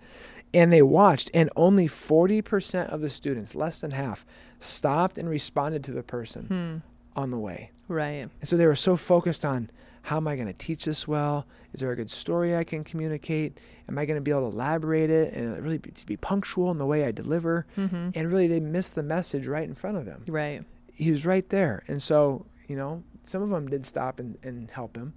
And 0.52 0.70
they 0.70 0.82
watched, 0.82 1.30
and 1.32 1.48
only 1.56 1.86
40% 1.86 2.90
of 2.90 3.00
the 3.00 3.08
students, 3.08 3.54
less 3.54 3.80
than 3.80 3.92
half, 3.92 4.26
stopped 4.58 5.16
and 5.16 5.30
responded 5.30 5.82
to 5.84 5.92
the 5.92 6.02
person 6.02 6.82
Hmm. 7.14 7.18
on 7.20 7.30
the 7.30 7.38
way. 7.38 7.70
Right. 7.88 8.28
And 8.40 8.48
so 8.48 8.58
they 8.58 8.66
were 8.66 8.76
so 8.76 8.96
focused 8.98 9.46
on 9.46 9.70
how 10.02 10.16
am 10.16 10.28
I 10.28 10.34
going 10.34 10.48
to 10.48 10.52
teach 10.52 10.84
this 10.84 11.06
well? 11.08 11.46
Is 11.72 11.80
there 11.80 11.90
a 11.90 11.96
good 11.96 12.10
story 12.10 12.56
I 12.56 12.64
can 12.64 12.84
communicate? 12.84 13.58
Am 13.88 13.96
I 13.98 14.04
going 14.04 14.16
to 14.16 14.20
be 14.20 14.30
able 14.30 14.50
to 14.50 14.54
elaborate 14.54 15.10
it 15.10 15.32
and 15.32 15.62
really 15.62 15.78
be, 15.78 15.90
to 15.92 16.06
be 16.06 16.16
punctual 16.16 16.70
in 16.70 16.78
the 16.78 16.86
way 16.86 17.04
I 17.04 17.12
deliver? 17.12 17.66
Mm-hmm. 17.76 18.10
And 18.14 18.32
really, 18.32 18.48
they 18.48 18.60
missed 18.60 18.94
the 18.94 19.02
message 19.02 19.46
right 19.46 19.66
in 19.66 19.74
front 19.74 19.96
of 19.96 20.04
them. 20.04 20.24
Right. 20.26 20.64
He 20.92 21.10
was 21.10 21.24
right 21.24 21.48
there. 21.48 21.84
And 21.88 22.02
so, 22.02 22.46
you 22.68 22.76
know, 22.76 23.02
some 23.24 23.42
of 23.42 23.50
them 23.50 23.68
did 23.68 23.86
stop 23.86 24.18
and, 24.18 24.36
and 24.42 24.70
help 24.70 24.96
him. 24.96 25.14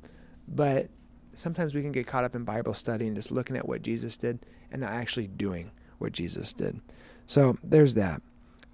But 0.48 0.90
sometimes 1.34 1.74
we 1.74 1.82
can 1.82 1.92
get 1.92 2.08
caught 2.08 2.24
up 2.24 2.36
in 2.36 2.44
Bible 2.44 2.74
study 2.74 3.08
and 3.08 3.16
just 3.16 3.32
looking 3.32 3.58
at 3.58 3.68
what 3.68 3.82
Jesus 3.82 4.18
did 4.18 4.40
and 4.72 4.82
not 4.82 4.92
actually 4.92 5.28
doing 5.28 5.72
what 5.98 6.14
Jesus 6.14 6.54
did. 6.54 6.80
So 7.26 7.58
there's 7.64 7.96
that. 7.96 8.22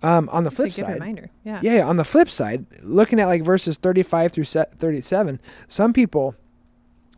Um, 0.03 0.29
on 0.29 0.43
the 0.43 0.51
flip 0.51 0.74
side, 0.74 0.93
reminder. 0.93 1.29
Yeah. 1.43 1.60
yeah, 1.62 1.77
yeah. 1.77 1.88
On 1.88 1.98
the 1.98 2.03
flip 2.03 2.29
side, 2.29 2.65
looking 2.81 3.20
at 3.20 3.27
like 3.27 3.43
verses 3.43 3.77
35 3.77 4.31
through 4.31 4.46
37, 4.46 5.39
some 5.67 5.93
people 5.93 6.36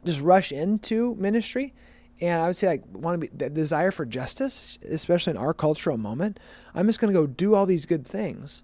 just 0.04 0.20
rush 0.20 0.52
into 0.52 1.16
ministry. 1.16 1.74
And 2.22 2.42
I 2.42 2.48
would 2.48 2.56
say, 2.56 2.68
like, 2.68 2.84
want 2.92 3.20
to 3.20 3.28
be 3.28 3.36
the 3.36 3.50
desire 3.50 3.92
for 3.92 4.06
justice, 4.06 4.80
especially 4.88 5.32
in 5.32 5.38
our 5.38 5.54
cultural 5.54 5.98
moment. 5.98 6.40
I'm 6.76 6.88
just 6.88 7.00
going 7.00 7.14
to 7.14 7.20
go 7.20 7.26
do 7.26 7.56
all 7.56 7.66
these 7.66 7.86
good 7.86 8.06
things 8.06 8.64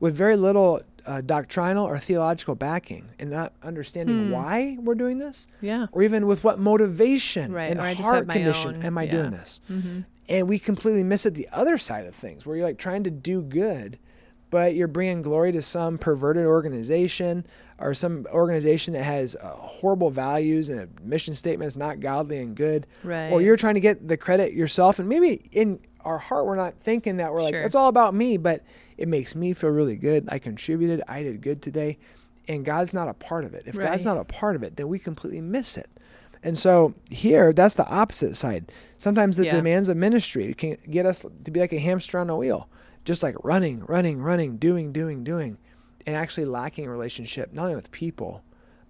with 0.00 0.14
very 0.14 0.36
little 0.36 0.80
uh, 1.06 1.20
doctrinal 1.20 1.84
or 1.86 1.98
theological 1.98 2.54
backing 2.54 3.08
and 3.18 3.30
not 3.30 3.52
understanding 3.62 4.26
Hmm. 4.26 4.30
why 4.32 4.76
we're 4.80 4.94
doing 4.94 5.18
this 5.18 5.46
Yeah. 5.60 5.86
or 5.92 6.02
even 6.02 6.26
with 6.26 6.42
what 6.44 6.58
motivation 6.58 7.52
Right, 7.52 7.70
and 7.70 7.80
or 7.80 8.02
heart 8.02 8.28
condition 8.28 8.76
own- 8.76 8.82
am 8.82 8.98
I 8.98 9.04
yeah. 9.04 9.12
doing 9.12 9.30
this 9.30 9.60
Mm-hmm. 9.70 10.00
and 10.28 10.48
we 10.48 10.58
completely 10.58 11.02
miss 11.04 11.26
it 11.26 11.34
the 11.34 11.48
other 11.52 11.78
side 11.78 12.06
of 12.06 12.14
things 12.14 12.44
where 12.46 12.56
you're 12.56 12.66
like 12.66 12.78
trying 12.78 13.04
to 13.04 13.10
do 13.10 13.42
good 13.42 13.98
but 14.50 14.74
you're 14.74 14.88
bringing 14.88 15.22
glory 15.22 15.52
to 15.52 15.62
some 15.62 15.96
perverted 15.96 16.44
organization 16.44 17.46
or 17.78 17.94
some 17.94 18.26
organization 18.32 18.94
that 18.94 19.04
has 19.04 19.36
uh, 19.36 19.46
horrible 19.50 20.10
values 20.10 20.68
and 20.68 20.80
a 20.80 20.88
mission 21.02 21.34
statement 21.34 21.68
is 21.68 21.76
not 21.76 22.00
godly 22.00 22.38
and 22.38 22.56
good 22.56 22.86
Right. 23.04 23.30
or 23.30 23.40
you're 23.40 23.56
trying 23.56 23.74
to 23.74 23.80
get 23.80 24.06
the 24.08 24.16
credit 24.16 24.52
yourself 24.52 24.98
and 24.98 25.08
maybe 25.08 25.48
in 25.52 25.78
our 26.04 26.18
heart 26.18 26.46
we're 26.46 26.56
not 26.56 26.78
thinking 26.78 27.18
that 27.18 27.32
we're 27.32 27.42
like 27.42 27.54
it's 27.54 27.74
all 27.74 27.88
about 27.88 28.14
me 28.14 28.36
but 28.38 28.62
it 29.00 29.08
makes 29.08 29.34
me 29.34 29.52
feel 29.54 29.70
really 29.70 29.96
good. 29.96 30.28
I 30.30 30.38
contributed. 30.38 31.02
I 31.08 31.22
did 31.24 31.40
good 31.40 31.62
today. 31.62 31.98
And 32.48 32.64
god's 32.64 32.92
not 32.92 33.08
a 33.08 33.14
part 33.14 33.44
of 33.44 33.54
it. 33.54 33.64
If 33.66 33.76
god's 33.76 34.04
not 34.04 34.16
a 34.18 34.24
part 34.24 34.54
of 34.56 34.62
it 34.62 34.76
then 34.76 34.88
we 34.88 34.98
completely 34.98 35.40
miss 35.40 35.76
it. 35.76 35.90
And 36.42 36.56
so 36.56 36.94
here 37.10 37.52
that's 37.52 37.74
the 37.74 37.86
opposite 37.88 38.36
side. 38.36 38.70
Sometimes 38.98 39.36
the 39.36 39.44
Yeah. 39.46 39.56
demands 39.56 39.88
of 39.88 39.96
ministry 39.96 40.54
can 40.54 40.76
get 40.90 41.06
us 41.06 41.24
to 41.44 41.50
be 41.50 41.60
like 41.60 41.72
a 41.72 41.78
hamster 41.78 42.18
on 42.18 42.30
a 42.30 42.36
wheel 42.36 42.68
just 43.04 43.22
like 43.22 43.34
running 43.42 43.82
running 43.86 44.20
running 44.20 44.56
doing 44.58 44.92
doing 44.92 45.24
doing 45.24 45.56
and 46.06 46.14
actually 46.16 46.44
lacking 46.44 46.86
a 46.86 46.90
relationship 46.90 47.52
not 47.52 47.62
only 47.64 47.74
with 47.76 47.90
people 47.92 48.42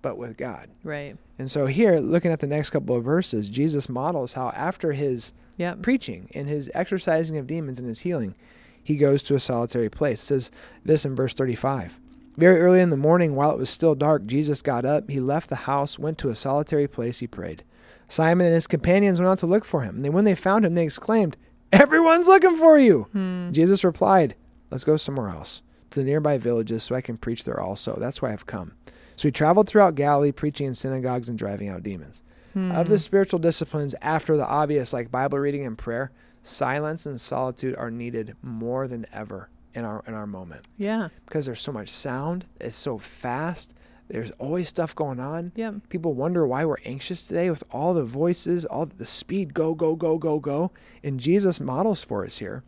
but 0.02 0.16
with 0.18 0.36
god. 0.36 0.68
Right. 0.82 1.16
and 1.38 1.50
so 1.50 1.66
here 1.66 1.98
looking 2.00 2.32
at 2.32 2.40
the 2.40 2.46
next 2.46 2.70
couple 2.70 2.96
of 2.96 3.04
verses 3.04 3.48
jesus 3.48 3.88
models 3.88 4.32
how 4.32 4.50
after 4.50 4.92
his 4.92 5.32
Yep. 5.58 5.82
preaching 5.82 6.28
and 6.34 6.48
his 6.48 6.70
exorcising 6.74 7.36
of 7.36 7.46
demons 7.46 7.78
and 7.78 7.86
his 7.86 8.00
healing, 8.00 8.34
he 8.82 8.96
goes 8.96 9.22
to 9.24 9.34
a 9.34 9.40
solitary 9.40 9.88
place. 9.88 10.22
It 10.22 10.26
says 10.26 10.50
this 10.84 11.04
in 11.04 11.14
verse 11.14 11.34
35. 11.34 11.98
Very 12.36 12.60
early 12.60 12.80
in 12.80 12.90
the 12.90 12.96
morning, 12.96 13.34
while 13.34 13.50
it 13.50 13.58
was 13.58 13.68
still 13.68 13.94
dark, 13.94 14.26
Jesus 14.26 14.62
got 14.62 14.84
up. 14.84 15.10
He 15.10 15.20
left 15.20 15.50
the 15.50 15.56
house, 15.56 15.98
went 15.98 16.16
to 16.18 16.30
a 16.30 16.36
solitary 16.36 16.88
place. 16.88 17.18
He 17.18 17.26
prayed. 17.26 17.64
Simon 18.08 18.46
and 18.46 18.54
his 18.54 18.66
companions 18.66 19.20
went 19.20 19.30
out 19.30 19.38
to 19.38 19.46
look 19.46 19.64
for 19.64 19.82
him. 19.82 20.02
And 20.04 20.14
when 20.14 20.24
they 20.24 20.34
found 20.34 20.64
him, 20.64 20.74
they 20.74 20.84
exclaimed, 20.84 21.36
Everyone's 21.72 22.26
looking 22.26 22.56
for 22.56 22.78
you. 22.78 23.08
Hmm. 23.12 23.52
Jesus 23.52 23.84
replied, 23.84 24.34
Let's 24.70 24.84
go 24.84 24.96
somewhere 24.96 25.28
else, 25.28 25.62
to 25.90 26.00
the 26.00 26.04
nearby 26.04 26.38
villages, 26.38 26.82
so 26.82 26.94
I 26.94 27.00
can 27.00 27.16
preach 27.16 27.44
there 27.44 27.60
also. 27.60 27.96
That's 27.98 28.20
why 28.20 28.32
I've 28.32 28.46
come. 28.46 28.72
So 29.16 29.28
he 29.28 29.32
traveled 29.32 29.68
throughout 29.68 29.94
Galilee, 29.94 30.32
preaching 30.32 30.66
in 30.66 30.74
synagogues 30.74 31.28
and 31.28 31.38
driving 31.38 31.68
out 31.68 31.82
demons. 31.82 32.22
Hmm. 32.54 32.72
Of 32.72 32.88
the 32.88 32.98
spiritual 32.98 33.38
disciplines, 33.38 33.94
after 34.02 34.36
the 34.36 34.46
obvious, 34.46 34.92
like 34.92 35.10
Bible 35.10 35.38
reading 35.38 35.64
and 35.64 35.78
prayer, 35.78 36.10
silence 36.42 37.06
and 37.06 37.20
solitude 37.20 37.74
are 37.76 37.90
needed 37.90 38.34
more 38.42 38.86
than 38.86 39.06
ever 39.12 39.48
in 39.74 39.84
our 39.84 40.02
in 40.06 40.14
our 40.14 40.26
moment 40.26 40.64
Yeah. 40.76 41.08
because 41.26 41.46
there's 41.46 41.60
so 41.60 41.72
much 41.72 41.88
sound. 41.90 42.46
It's 42.60 42.76
so 42.76 42.98
fast. 42.98 43.74
There's 44.08 44.32
always 44.38 44.68
stuff 44.68 44.94
going 44.96 45.20
on. 45.20 45.52
Yep. 45.54 45.88
People 45.88 46.14
wonder 46.14 46.44
why 46.44 46.64
we're 46.64 46.80
anxious 46.84 47.22
today 47.28 47.48
with 47.48 47.62
all 47.70 47.94
the 47.94 48.02
voices, 48.04 48.64
all 48.64 48.86
the 48.86 49.04
speed, 49.04 49.54
go, 49.54 49.74
go, 49.76 49.94
go, 49.94 50.18
go, 50.18 50.40
go. 50.40 50.72
And 51.04 51.20
Jesus 51.20 51.60
models 51.60 52.02
for 52.02 52.24
us 52.24 52.38
here 52.38 52.64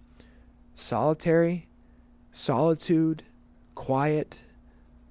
solitary, 0.74 1.66
solitude, 2.30 3.22
quiet, 3.74 4.42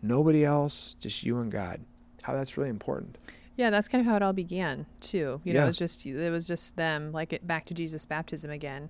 nobody 0.01 0.45
else, 0.45 0.95
just 0.99 1.23
you 1.23 1.39
and 1.39 1.51
God. 1.51 1.81
How 2.23 2.33
that's 2.33 2.57
really 2.57 2.69
important. 2.69 3.17
Yeah, 3.57 3.69
that's 3.69 3.87
kind 3.87 4.01
of 4.01 4.09
how 4.09 4.15
it 4.15 4.21
all 4.21 4.33
began 4.33 4.85
too. 5.01 5.41
You 5.43 5.53
know, 5.53 5.59
Yeah. 5.59 5.63
it 5.65 5.67
was 5.67 5.77
just 5.77 6.05
it 6.05 6.29
was 6.31 6.47
just 6.47 6.75
them, 6.77 7.11
like 7.11 7.33
it 7.33 7.45
back 7.45 7.65
to 7.65 7.73
Jesus' 7.73 8.05
baptism 8.05 8.49
again. 8.49 8.89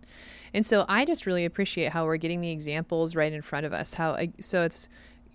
And 0.54 0.66
so 0.66 0.86
I 0.88 1.04
just 1.06 1.26
really 1.26 1.46
appreciate 1.46 1.92
how 1.92 2.06
we're 2.06 2.18
getting 2.18 2.42
the 2.42 2.52
examples 2.52 3.16
right 3.16 3.34
in 3.34 3.42
front 3.42 3.66
of 3.66 3.74
us. 3.74 3.96
How 3.96 4.12
I- 4.14 4.32
so 4.40 4.64
it's 4.64 4.88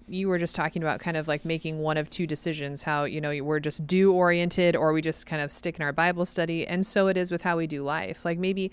you 0.08 0.28
were 0.28 0.38
just 0.38 0.54
talking 0.54 0.82
about 0.82 1.00
kind 1.00 1.16
of 1.16 1.26
like 1.26 1.44
making 1.44 1.80
one 1.80 1.96
of 1.96 2.08
two 2.08 2.28
decisions 2.28 2.84
how 2.84 3.02
you 3.02 3.20
know 3.20 3.42
we're 3.42 3.58
just 3.58 3.84
do 3.88 4.12
oriented 4.12 4.76
or 4.76 4.92
we 4.92 5.02
just 5.02 5.26
kind 5.26 5.42
of 5.42 5.50
stick 5.50 5.74
in 5.80 5.82
our 5.82 5.92
bible 5.92 6.24
study 6.24 6.64
and 6.64 6.86
so 6.86 7.08
it 7.08 7.16
is 7.16 7.32
with 7.32 7.42
how 7.42 7.56
we 7.56 7.66
do 7.66 7.82
life 7.82 8.24
like 8.24 8.38
maybe 8.38 8.70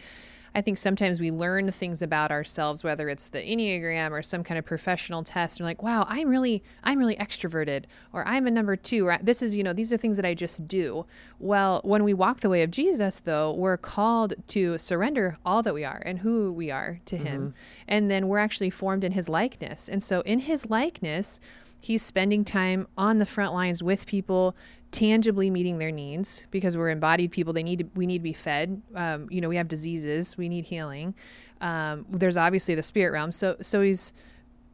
i 0.55 0.61
think 0.61 0.77
sometimes 0.77 1.19
we 1.19 1.31
learn 1.31 1.71
things 1.71 2.01
about 2.01 2.31
ourselves 2.31 2.83
whether 2.83 3.09
it's 3.09 3.27
the 3.27 3.39
enneagram 3.39 4.11
or 4.11 4.21
some 4.21 4.43
kind 4.43 4.57
of 4.57 4.65
professional 4.65 5.23
test 5.23 5.59
and 5.59 5.65
we're 5.65 5.69
like 5.69 5.83
wow 5.83 6.05
i'm 6.09 6.29
really 6.29 6.63
i'm 6.83 6.99
really 6.99 7.15
extroverted 7.15 7.85
or 8.11 8.27
i'm 8.27 8.47
a 8.47 8.51
number 8.51 8.75
two 8.75 9.07
or 9.07 9.17
this 9.21 9.41
is 9.41 9.55
you 9.55 9.63
know 9.63 9.73
these 9.73 9.91
are 9.91 9.97
things 9.97 10.17
that 10.17 10.25
i 10.25 10.33
just 10.33 10.67
do. 10.67 11.05
Well 11.39 11.81
when 11.83 12.03
we 12.03 12.13
walk 12.13 12.41
the 12.41 12.49
way 12.49 12.63
of 12.63 12.71
jesus 12.71 13.19
though 13.19 13.53
we're 13.53 13.77
called 13.77 14.33
to 14.49 14.77
surrender 14.77 15.37
all 15.45 15.61
that 15.63 15.73
we 15.73 15.83
are 15.83 16.01
and 16.05 16.19
who 16.19 16.51
we 16.51 16.71
are 16.71 16.99
to 17.05 17.17
him. 17.17 17.41
Mm-hmm. 17.41 17.83
And 17.87 18.11
then 18.11 18.27
we're 18.27 18.39
actually 18.39 18.69
formed 18.69 19.03
in 19.03 19.13
his 19.13 19.29
likeness. 19.29 19.89
And 19.89 20.01
so 20.01 20.21
in 20.21 20.39
his 20.39 20.69
likeness 20.69 21.39
He's 21.83 22.01
spending 22.01 22.45
time 22.45 22.87
on 22.97 23.19
the 23.19 23.25
front 23.25 23.53
lines 23.53 23.83
with 23.83 24.05
people, 24.05 24.55
tangibly 24.93 25.49
meeting 25.49 25.79
their 25.79 25.91
needs 25.91 26.47
because 26.51 26.77
we're 26.77 26.89
embodied 26.89 27.31
people. 27.31 27.51
They 27.51 27.63
need 27.63 27.79
to, 27.79 27.85
we 27.95 28.05
need 28.05 28.19
to 28.19 28.23
be 28.23 28.31
fed. 28.33 28.81
Um, 28.95 29.27
you 29.29 29.41
know, 29.41 29.49
we 29.49 29.57
have 29.57 29.67
diseases, 29.67 30.37
we 30.37 30.47
need 30.47 30.63
healing. 30.65 31.13
Um, 31.59 32.05
there's 32.09 32.37
obviously 32.37 32.75
the 32.75 32.83
spirit 32.83 33.11
realm. 33.11 33.31
So 33.33 33.57
so 33.61 33.81
he's 33.81 34.13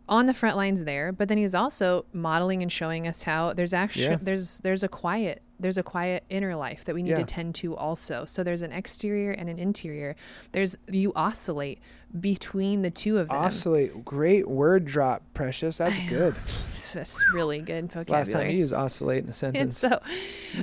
on 0.08 0.26
the 0.26 0.34
front 0.34 0.58
lines 0.58 0.84
there, 0.84 1.12
but 1.12 1.28
then 1.30 1.38
he's 1.38 1.56
also 1.56 2.06
modeling 2.14 2.62
and 2.62 2.72
showing 2.72 3.08
us 3.08 3.24
how 3.24 3.54
there's 3.54 3.74
actually 3.74 4.06
Yeah. 4.06 4.18
there's 4.22 4.60
there's 4.60 4.84
a 4.84 4.88
quiet 4.88 5.42
there's 5.60 5.78
a 5.78 5.84
quiet 5.84 6.24
inner 6.30 6.56
life 6.56 6.86
that 6.86 6.96
we 6.96 7.04
need 7.04 7.16
to 7.18 7.24
tend 7.24 7.54
to 7.56 7.76
also. 7.76 8.26
So 8.26 8.44
there's 8.44 8.62
an 8.62 8.72
exterior 8.72 9.32
and 9.32 9.50
an 9.50 9.60
interior. 9.60 10.16
There's 10.54 10.78
you 10.90 11.12
oscillate 11.16 11.80
between 12.20 12.82
the 12.82 12.90
two 12.90 13.18
of 13.18 13.28
them. 13.28 13.38
Oscillate. 13.38 14.04
Great 14.04 14.48
word 14.48 14.86
drop, 14.86 15.22
Precious. 15.34 15.78
That's 15.78 16.00
good. 16.08 16.36
That's 16.94 17.24
really 17.34 17.60
good 17.60 17.92
vocabulary. 17.92 18.24
Last 18.24 18.32
time 18.32 18.50
you 18.50 18.58
used 18.58 18.74
oscillate 18.74 19.20
in 19.20 19.26
a 19.26 19.28
and 19.28 19.36
sentence. 19.36 19.78
so 19.78 20.02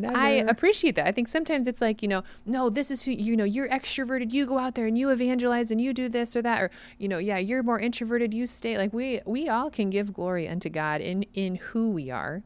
I 0.09 0.45
appreciate 0.49 0.97
that. 0.97 1.07
I 1.07 1.13
think 1.13 1.29
sometimes 1.29 1.67
it's 1.67 1.81
like, 1.81 2.03
you 2.03 2.09
know, 2.09 2.25
no, 2.47 2.69
this 2.69 2.91
is 2.91 3.05
who, 3.05 3.13
you 3.13 3.37
know, 3.37 3.45
you're 3.45 3.69
extroverted, 3.69 4.33
you 4.33 4.47
go 4.47 4.59
out 4.59 4.75
there 4.75 4.87
and 4.87 4.99
you 4.99 5.11
evangelize 5.11 5.71
and 5.71 5.81
you 5.81 5.93
do 5.93 6.09
this 6.09 6.35
or 6.35 6.43
that, 6.43 6.63
or, 6.63 6.71
you 6.99 7.09
know, 7.09 7.19
yeah, 7.19 7.39
you're 7.39 7.63
more 7.63 7.79
introverted, 7.79 8.35
you 8.35 8.47
stay. 8.47 8.77
Like 8.77 8.93
we, 8.93 9.21
we 9.25 9.49
all 9.49 9.71
can 9.71 9.91
give 9.91 10.13
glory 10.13 10.49
unto 10.49 10.69
God 10.69 11.01
in, 11.01 11.23
in 11.35 11.57
who 11.57 11.91
we 11.91 12.11
are. 12.11 12.43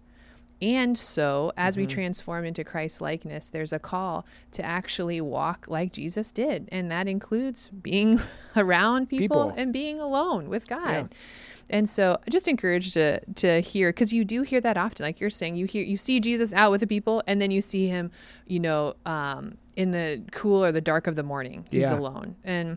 And 0.62 0.96
so 0.98 1.52
as 1.56 1.74
Mm-hmm. 1.74 1.80
we 1.82 1.86
transform 1.86 2.44
into 2.44 2.64
Christ 2.64 3.00
likeness, 3.00 3.48
there's 3.48 3.72
a 3.72 3.78
call 3.78 4.26
to 4.52 4.62
actually 4.64 5.20
walk 5.20 5.66
like 5.68 5.92
Jesus 5.92 6.32
did. 6.32 6.68
And 6.70 6.90
that 6.90 7.08
includes 7.08 7.68
being 7.68 8.20
around 8.56 9.08
people, 9.08 9.46
People. 9.46 9.54
and 9.56 9.72
being 9.72 10.00
alone 10.00 10.48
with 10.48 10.68
God. 10.68 10.90
Yeah. 10.90 11.06
And 11.72 11.88
so 11.88 12.18
I 12.26 12.30
just 12.30 12.48
encourage 12.48 12.92
to 12.94 13.20
to 13.36 13.60
hear 13.60 13.90
because 13.90 14.12
you 14.12 14.24
do 14.24 14.42
hear 14.42 14.60
that 14.60 14.76
often. 14.76 15.06
Like 15.06 15.20
you're 15.20 15.30
saying, 15.30 15.54
you 15.54 15.66
hear 15.66 15.84
you 15.84 15.96
see 15.96 16.18
Jesus 16.18 16.52
out 16.52 16.72
with 16.72 16.80
the 16.80 16.86
people, 16.88 17.22
and 17.28 17.40
then 17.40 17.52
you 17.52 17.62
see 17.62 17.86
him, 17.86 18.10
you 18.48 18.58
know, 18.58 18.94
um, 19.06 19.56
in 19.76 19.92
the 19.92 20.20
cool 20.32 20.64
or 20.64 20.72
the 20.72 20.80
dark 20.80 21.06
of 21.06 21.14
the 21.14 21.22
morning. 21.22 21.64
He's 21.70 21.82
Yeah. 21.82 21.96
alone. 21.96 22.34
And 22.42 22.76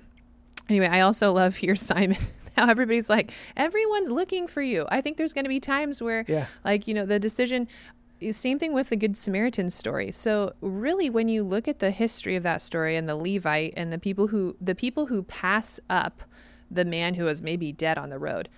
anyway, 0.70 0.86
I 0.88 1.00
also 1.02 1.32
love 1.34 1.56
here 1.64 1.76
Simon. 1.76 2.18
How 2.58 2.70
everybody's 2.70 3.10
like, 3.10 3.32
everyone's 3.58 4.12
looking 4.12 4.48
for 4.48 4.62
you. 4.62 4.86
I 4.90 5.02
think 5.02 5.18
there's 5.18 5.34
going 5.34 5.46
to 5.46 5.50
be 5.50 5.60
times 5.60 6.02
where, 6.02 6.26
Yeah. 6.28 6.46
like, 6.64 6.88
you 6.88 6.94
know, 6.94 7.06
the 7.06 7.20
decision. 7.20 7.68
Eh, 8.22 8.32
same 8.32 8.60
thing 8.60 8.74
with 8.74 8.90
the 8.90 8.96
Good 8.96 9.18
Samaritan 9.18 9.70
story. 9.70 10.12
So 10.12 10.54
really, 10.62 11.10
when 11.10 11.28
you 11.30 11.44
look 11.44 11.68
at 11.68 11.80
the 11.80 11.92
history 11.92 12.36
of 12.36 12.44
that 12.44 12.62
story 12.62 12.96
and 12.96 13.08
the 13.10 13.16
Levite 13.16 13.74
and 13.76 13.92
the 13.92 13.98
people 14.00 14.28
who 14.28 14.56
the 14.62 14.76
people 14.76 15.08
who 15.08 15.24
pass 15.24 15.80
up 15.90 16.22
the 16.70 16.86
man 16.86 17.16
who 17.16 17.26
was 17.26 17.42
maybe 17.42 17.72
dead 17.72 17.98
on 17.98 18.10
the 18.10 18.20
road, 18.20 18.50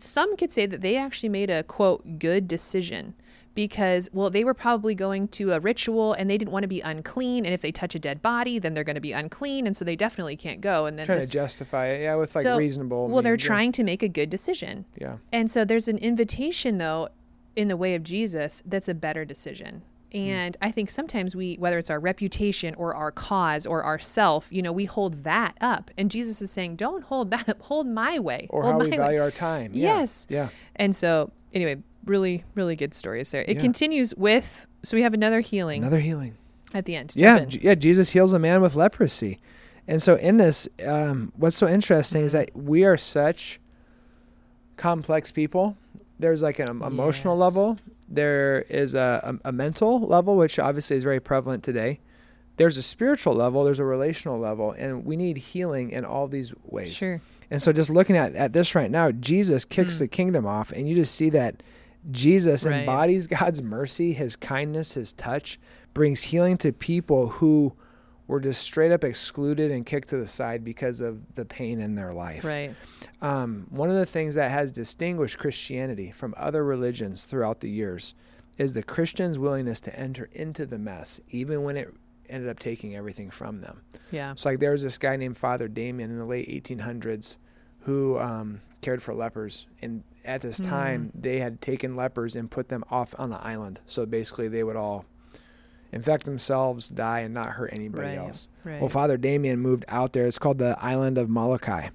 some 0.00 0.36
could 0.36 0.52
say 0.52 0.66
that 0.66 0.80
they 0.80 0.96
actually 0.96 1.28
made 1.28 1.50
a 1.50 1.62
quote 1.62 2.18
good 2.18 2.46
decision 2.48 3.14
because 3.54 4.08
well 4.12 4.30
they 4.30 4.44
were 4.44 4.54
probably 4.54 4.94
going 4.94 5.26
to 5.28 5.52
a 5.52 5.58
ritual 5.60 6.12
and 6.12 6.30
they 6.30 6.38
didn't 6.38 6.52
want 6.52 6.62
to 6.62 6.68
be 6.68 6.80
unclean 6.80 7.44
and 7.44 7.52
if 7.52 7.60
they 7.60 7.72
touch 7.72 7.94
a 7.94 7.98
dead 7.98 8.22
body 8.22 8.58
then 8.58 8.72
they're 8.74 8.84
going 8.84 8.94
to 8.94 9.00
be 9.00 9.12
unclean 9.12 9.66
and 9.66 9.76
so 9.76 9.84
they 9.84 9.96
definitely 9.96 10.36
can't 10.36 10.60
go 10.60 10.86
and 10.86 10.98
then 10.98 11.06
trying 11.06 11.18
this- 11.18 11.30
to 11.30 11.34
justify 11.34 11.86
it, 11.86 12.02
yeah, 12.02 12.14
with 12.14 12.34
like 12.34 12.42
so- 12.44 12.56
reasonable. 12.56 13.08
well 13.08 13.22
they're 13.22 13.32
yeah. 13.34 13.46
trying 13.46 13.72
to 13.72 13.82
make 13.82 14.02
a 14.02 14.08
good 14.08 14.30
decision 14.30 14.84
Yeah. 14.96 15.16
and 15.32 15.50
so 15.50 15.64
there's 15.64 15.88
an 15.88 15.98
invitation 15.98 16.78
though 16.78 17.08
in 17.56 17.66
the 17.68 17.76
way 17.76 17.96
of 17.96 18.04
Jesus 18.04 18.62
that's 18.64 18.88
a 18.88 18.94
better 18.94 19.24
decision. 19.24 19.82
Hmm. 20.12 20.16
And 20.18 20.56
I 20.62 20.70
think 20.70 20.90
sometimes 20.90 21.36
we 21.36 21.56
whether 21.56 21.78
it's 21.78 21.90
our 21.90 22.00
reputation 22.00 22.74
or 22.76 22.94
our 22.94 23.10
cause 23.10 23.66
or 23.66 23.82
our 23.82 23.98
self, 23.98 24.48
you 24.50 24.62
know, 24.62 24.72
we 24.72 24.86
hold 24.86 25.24
that 25.24 25.56
up. 25.60 25.90
And 25.98 26.10
Jesus 26.10 26.40
is 26.40 26.50
saying, 26.50 26.76
Don't 26.76 27.04
hold 27.04 27.30
that 27.32 27.48
up, 27.48 27.60
hold 27.62 27.86
my 27.86 28.18
way. 28.18 28.46
Or 28.50 28.62
hold 28.62 28.72
how 28.74 28.78
my 28.78 28.84
we 28.86 28.90
way." 28.92 28.96
value 28.96 29.20
our 29.20 29.30
time. 29.30 29.72
Yes. 29.74 30.26
Yeah. 30.30 30.48
And 30.76 30.94
so 30.96 31.30
anyway, 31.52 31.76
really, 32.06 32.44
really 32.54 32.74
good 32.76 32.94
stories 32.94 33.30
there. 33.30 33.42
It 33.42 33.56
Yeah. 33.56 33.60
continues 33.60 34.14
with 34.14 34.66
so 34.84 34.96
we 34.96 35.02
have 35.02 35.12
another 35.14 35.40
healing 35.40 35.82
Another 35.82 36.00
healing. 36.00 36.36
at 36.72 36.84
the 36.86 36.94
end. 36.96 37.12
Yeah, 37.16 37.38
Jump. 37.40 37.50
J- 37.50 37.60
yeah. 37.62 37.74
Jesus 37.74 38.10
heals 38.10 38.32
a 38.32 38.38
man 38.38 38.60
with 38.62 38.74
leprosy, 38.76 39.40
and 39.88 40.00
so 40.00 40.14
in 40.14 40.36
this, 40.36 40.68
um, 40.86 41.32
what's 41.36 41.56
so 41.56 41.66
interesting 41.68 42.22
is 42.24 42.32
that 42.32 42.50
we 42.54 42.84
are 42.84 42.96
such 42.96 43.58
complex 44.76 45.30
people. 45.32 45.76
There's 46.18 46.42
like 46.42 46.58
an 46.58 46.70
em- 46.70 46.82
emotional 46.82 47.34
Yes. 47.36 47.40
level. 47.42 47.78
There 48.08 48.62
is 48.62 48.94
a, 48.94 49.38
a, 49.44 49.48
a 49.50 49.52
mental 49.52 50.00
level, 50.00 50.36
which 50.36 50.58
obviously 50.58 50.96
is 50.96 51.04
very 51.04 51.20
prevalent 51.20 51.62
today. 51.62 52.00
There's 52.56 52.76
a 52.76 52.82
spiritual 52.82 53.34
level. 53.34 53.64
There's 53.64 53.78
a 53.78 53.84
relational 53.84 54.38
level, 54.38 54.72
and 54.72 55.04
we 55.04 55.16
need 55.16 55.36
healing 55.36 55.90
in 55.90 56.04
all 56.04 56.26
these 56.26 56.52
ways. 56.64 56.92
Sure. 56.92 57.20
And 57.50 57.62
so, 57.62 57.72
just 57.72 57.88
looking 57.90 58.16
at, 58.16 58.34
at 58.34 58.52
this 58.52 58.74
right 58.74 58.90
now, 58.90 59.10
Jesus 59.12 59.64
kicks 59.64 59.96
Mm. 59.96 59.98
the 60.00 60.08
kingdom 60.08 60.46
off, 60.46 60.72
and 60.72 60.88
you 60.88 60.94
just 60.94 61.14
see 61.14 61.30
that 61.30 61.62
Jesus 62.10 62.64
Right. 62.66 62.80
embodies 62.80 63.26
God's 63.26 63.62
mercy, 63.62 64.12
His 64.12 64.36
kindness, 64.36 64.94
His 64.94 65.12
touch, 65.12 65.58
brings 65.94 66.22
healing 66.22 66.56
to 66.58 66.72
people 66.72 67.28
who 67.28 67.74
were 68.28 68.38
just 68.38 68.62
straight 68.62 68.92
up 68.92 69.02
excluded 69.02 69.70
and 69.70 69.84
kicked 69.84 70.08
to 70.10 70.18
the 70.18 70.26
side 70.26 70.62
because 70.62 71.00
of 71.00 71.34
the 71.34 71.44
pain 71.44 71.80
in 71.80 71.94
their 71.94 72.12
life. 72.12 72.44
Right. 72.44 72.74
Um, 73.20 73.66
one 73.70 73.88
of 73.88 73.96
the 73.96 74.06
things 74.06 74.36
that 74.36 74.50
has 74.50 74.70
distinguished 74.70 75.38
Christianity 75.38 76.12
from 76.12 76.34
other 76.36 76.62
religions 76.62 77.24
throughout 77.24 77.60
the 77.60 77.70
years 77.70 78.14
is 78.58 78.74
the 78.74 78.82
Christians' 78.82 79.38
willingness 79.38 79.80
to 79.80 79.98
enter 79.98 80.28
into 80.32 80.66
the 80.66 80.78
mess, 80.78 81.20
even 81.30 81.62
when 81.62 81.76
it 81.76 81.92
ended 82.28 82.50
up 82.50 82.58
taking 82.58 82.94
everything 82.94 83.30
from 83.30 83.60
them. 83.62 83.80
Yeah. 84.10 84.34
So 84.36 84.50
like 84.50 84.60
there 84.60 84.72
was 84.72 84.82
this 84.82 84.98
guy 84.98 85.16
named 85.16 85.38
Father 85.38 85.66
Damien 85.66 86.10
in 86.10 86.18
the 86.18 86.24
late 86.24 86.48
1800s 86.48 87.38
who 87.80 88.18
um, 88.18 88.60
cared 88.82 89.02
for 89.02 89.14
lepers, 89.14 89.66
and 89.80 90.02
at 90.24 90.42
this 90.42 90.60
time 90.60 91.10
they 91.14 91.38
had 91.38 91.62
taken 91.62 91.96
lepers 91.96 92.36
and 92.36 92.50
put 92.50 92.68
them 92.68 92.84
off 92.90 93.14
on 93.18 93.30
the 93.30 93.42
island. 93.42 93.80
So 93.86 94.04
basically 94.04 94.48
they 94.48 94.62
would 94.62 94.76
all 94.76 95.06
infect 95.92 96.24
themselves, 96.24 96.88
die, 96.88 97.20
and 97.20 97.32
not 97.34 97.50
hurt 97.50 97.70
anybody 97.72 98.08
Right. 98.08 98.18
else. 98.18 98.48
Right. 98.64 98.80
Well, 98.80 98.88
Father 98.90 99.16
Damien 99.16 99.58
moved 99.60 99.84
out 99.88 100.12
there. 100.12 100.26
It's 100.26 100.38
called 100.38 100.58
the 100.58 100.76
island 100.82 101.16
of 101.18 101.28
Molokai. 101.28 101.88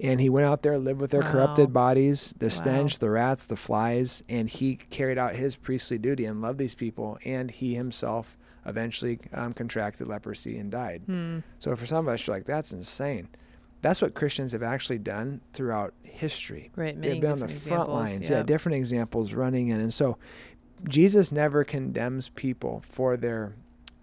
And 0.00 0.20
he 0.20 0.28
went 0.30 0.46
out 0.46 0.62
there, 0.62 0.78
lived 0.78 1.00
with 1.00 1.10
their 1.10 1.22
Wow. 1.22 1.32
corrupted 1.32 1.72
bodies, 1.72 2.32
the 2.38 2.46
Wow. 2.46 2.50
stench, 2.50 2.98
the 3.00 3.10
rats, 3.10 3.46
the 3.46 3.56
flies, 3.56 4.22
and 4.28 4.48
he 4.48 4.76
carried 4.76 5.18
out 5.18 5.34
his 5.36 5.56
priestly 5.56 5.98
duty 5.98 6.24
and 6.24 6.40
loved 6.40 6.58
these 6.58 6.76
people. 6.76 7.18
And 7.24 7.50
he 7.50 7.74
himself 7.74 8.38
eventually 8.64 9.18
um, 9.32 9.52
contracted 9.54 10.06
leprosy 10.06 10.56
and 10.58 10.70
died. 10.70 11.02
Hmm. 11.06 11.38
So 11.58 11.74
for 11.74 11.84
some 11.86 12.06
of 12.06 12.14
us, 12.14 12.26
you're 12.26 12.36
like, 12.36 12.44
that's 12.44 12.72
insane. 12.72 13.28
That's 13.80 14.00
what 14.02 14.14
Christians 14.14 14.52
have 14.52 14.62
actually 14.62 14.98
done 14.98 15.40
throughout 15.52 15.94
history. 16.02 16.70
Right. 16.76 16.96
Many 16.96 17.12
They've 17.14 17.20
been 17.22 17.32
on 17.32 17.38
the 17.38 17.46
front 17.48 17.56
examples. 17.82 17.88
lines. 18.10 18.30
Yeah, 18.30 18.42
different 18.42 18.76
examples 18.76 19.34
running 19.34 19.68
in. 19.68 19.80
And 19.80 19.92
so 19.94 20.18
Jesus 20.86 21.32
never 21.32 21.64
condemns 21.64 22.28
people 22.28 22.82
for 22.88 23.16
their 23.16 23.54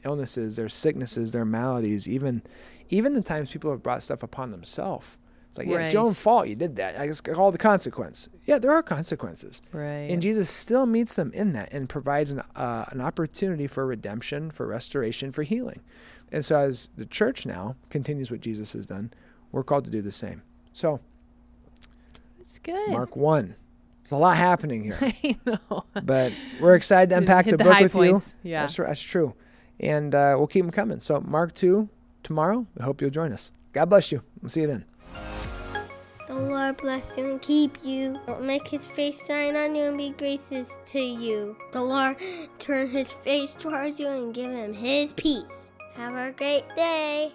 illnesses, 0.03 0.55
their 0.55 0.69
sicknesses, 0.69 1.31
their 1.31 1.45
maladies, 1.45 2.07
even 2.07 2.41
even 2.89 3.13
the 3.13 3.21
times 3.21 3.51
people 3.51 3.71
have 3.71 3.81
brought 3.81 4.03
stuff 4.03 4.21
upon 4.23 4.51
themselves. 4.51 5.17
It's 5.47 5.57
like, 5.57 5.67
yeah, 5.67 5.85
it's 5.85 5.93
your 5.93 6.05
own 6.05 6.13
fault 6.13 6.47
you 6.47 6.55
did 6.55 6.75
that. 6.75 6.99
I 6.99 7.07
just 7.07 7.23
call 7.23 7.51
the 7.51 7.57
consequence. 7.57 8.27
Yeah, 8.45 8.59
there 8.59 8.71
are 8.71 8.83
consequences. 8.83 9.61
Right. 9.71 10.09
And 10.09 10.21
Jesus 10.21 10.49
still 10.49 10.85
meets 10.85 11.15
them 11.15 11.31
in 11.33 11.53
that 11.53 11.71
and 11.71 11.88
provides 11.88 12.29
an, 12.29 12.41
uh, 12.55 12.85
an 12.89 12.99
opportunity 12.99 13.65
for 13.65 13.85
redemption, 13.85 14.51
for 14.51 14.67
restoration, 14.67 15.31
for 15.31 15.43
healing. 15.43 15.79
And 16.31 16.43
so, 16.43 16.59
as 16.59 16.89
the 16.97 17.05
church 17.05 17.45
now 17.45 17.75
continues 17.89 18.29
what 18.29 18.41
Jesus 18.41 18.73
has 18.73 18.85
done, 18.85 19.13
we're 19.51 19.63
called 19.63 19.85
to 19.85 19.91
do 19.91 20.01
the 20.01 20.11
same. 20.11 20.41
So, 20.73 20.99
It's 22.41 22.59
good. 22.59 22.89
Mark 22.89 23.15
1. 23.15 23.55
There's 24.06 24.12
a 24.12 24.18
lot 24.18 24.38
happening 24.38 24.84
here, 24.84 24.98
I 25.02 25.36
know. 25.48 25.84
but 26.04 26.32
we're 26.62 26.76
excited 26.76 27.10
to 27.10 27.18
unpack 27.18 27.46
the 27.46 27.58
the 27.58 27.63
book 27.63 27.74
high 27.74 27.82
with 27.82 27.94
points. 27.94 28.38
you. 28.44 28.52
Yeah. 28.52 28.62
That's, 28.62 28.78
that's 28.78 29.02
true. 29.02 29.34
And 29.80 30.13
uh, 30.13 30.36
we'll 30.38 30.46
keep 30.46 30.63
them 30.63 30.72
coming. 30.72 31.00
So, 31.00 31.20
Mark 31.22 31.56
2 31.56 31.89
tomorrow. 32.22 32.68
I 32.80 32.84
hope 32.84 33.02
you'll 33.02 33.10
join 33.10 33.34
us. 33.34 33.52
God 33.74 33.86
bless 33.86 34.12
you. 34.12 34.22
We'll 34.41 34.50
see 34.50 34.62
you 34.62 34.68
then. 34.68 34.86
The 36.28 36.36
Lord 36.36 36.78
bless 36.78 37.18
you 37.18 37.32
and 37.32 37.41
keep 37.41 37.78
you. 37.84 38.20
Don't 38.28 38.44
make 38.46 38.68
his 38.68 38.86
face 38.88 39.26
shine 39.26 39.56
on 39.56 39.74
you 39.76 39.86
and 39.86 39.98
be 39.98 40.12
gracious 40.12 40.78
to 40.86 41.00
you. 41.00 41.56
The 41.72 41.82
Lord 41.82 42.18
turn 42.60 42.89
his 42.89 43.12
face 43.12 43.54
towards 43.56 44.00
you 44.00 44.08
and 44.08 44.34
give 44.34 44.52
him 44.52 44.72
his 44.74 45.13
peace. 45.13 45.72
Have 45.96 46.13
a 46.13 46.32
great 46.32 46.63
day. 46.76 47.32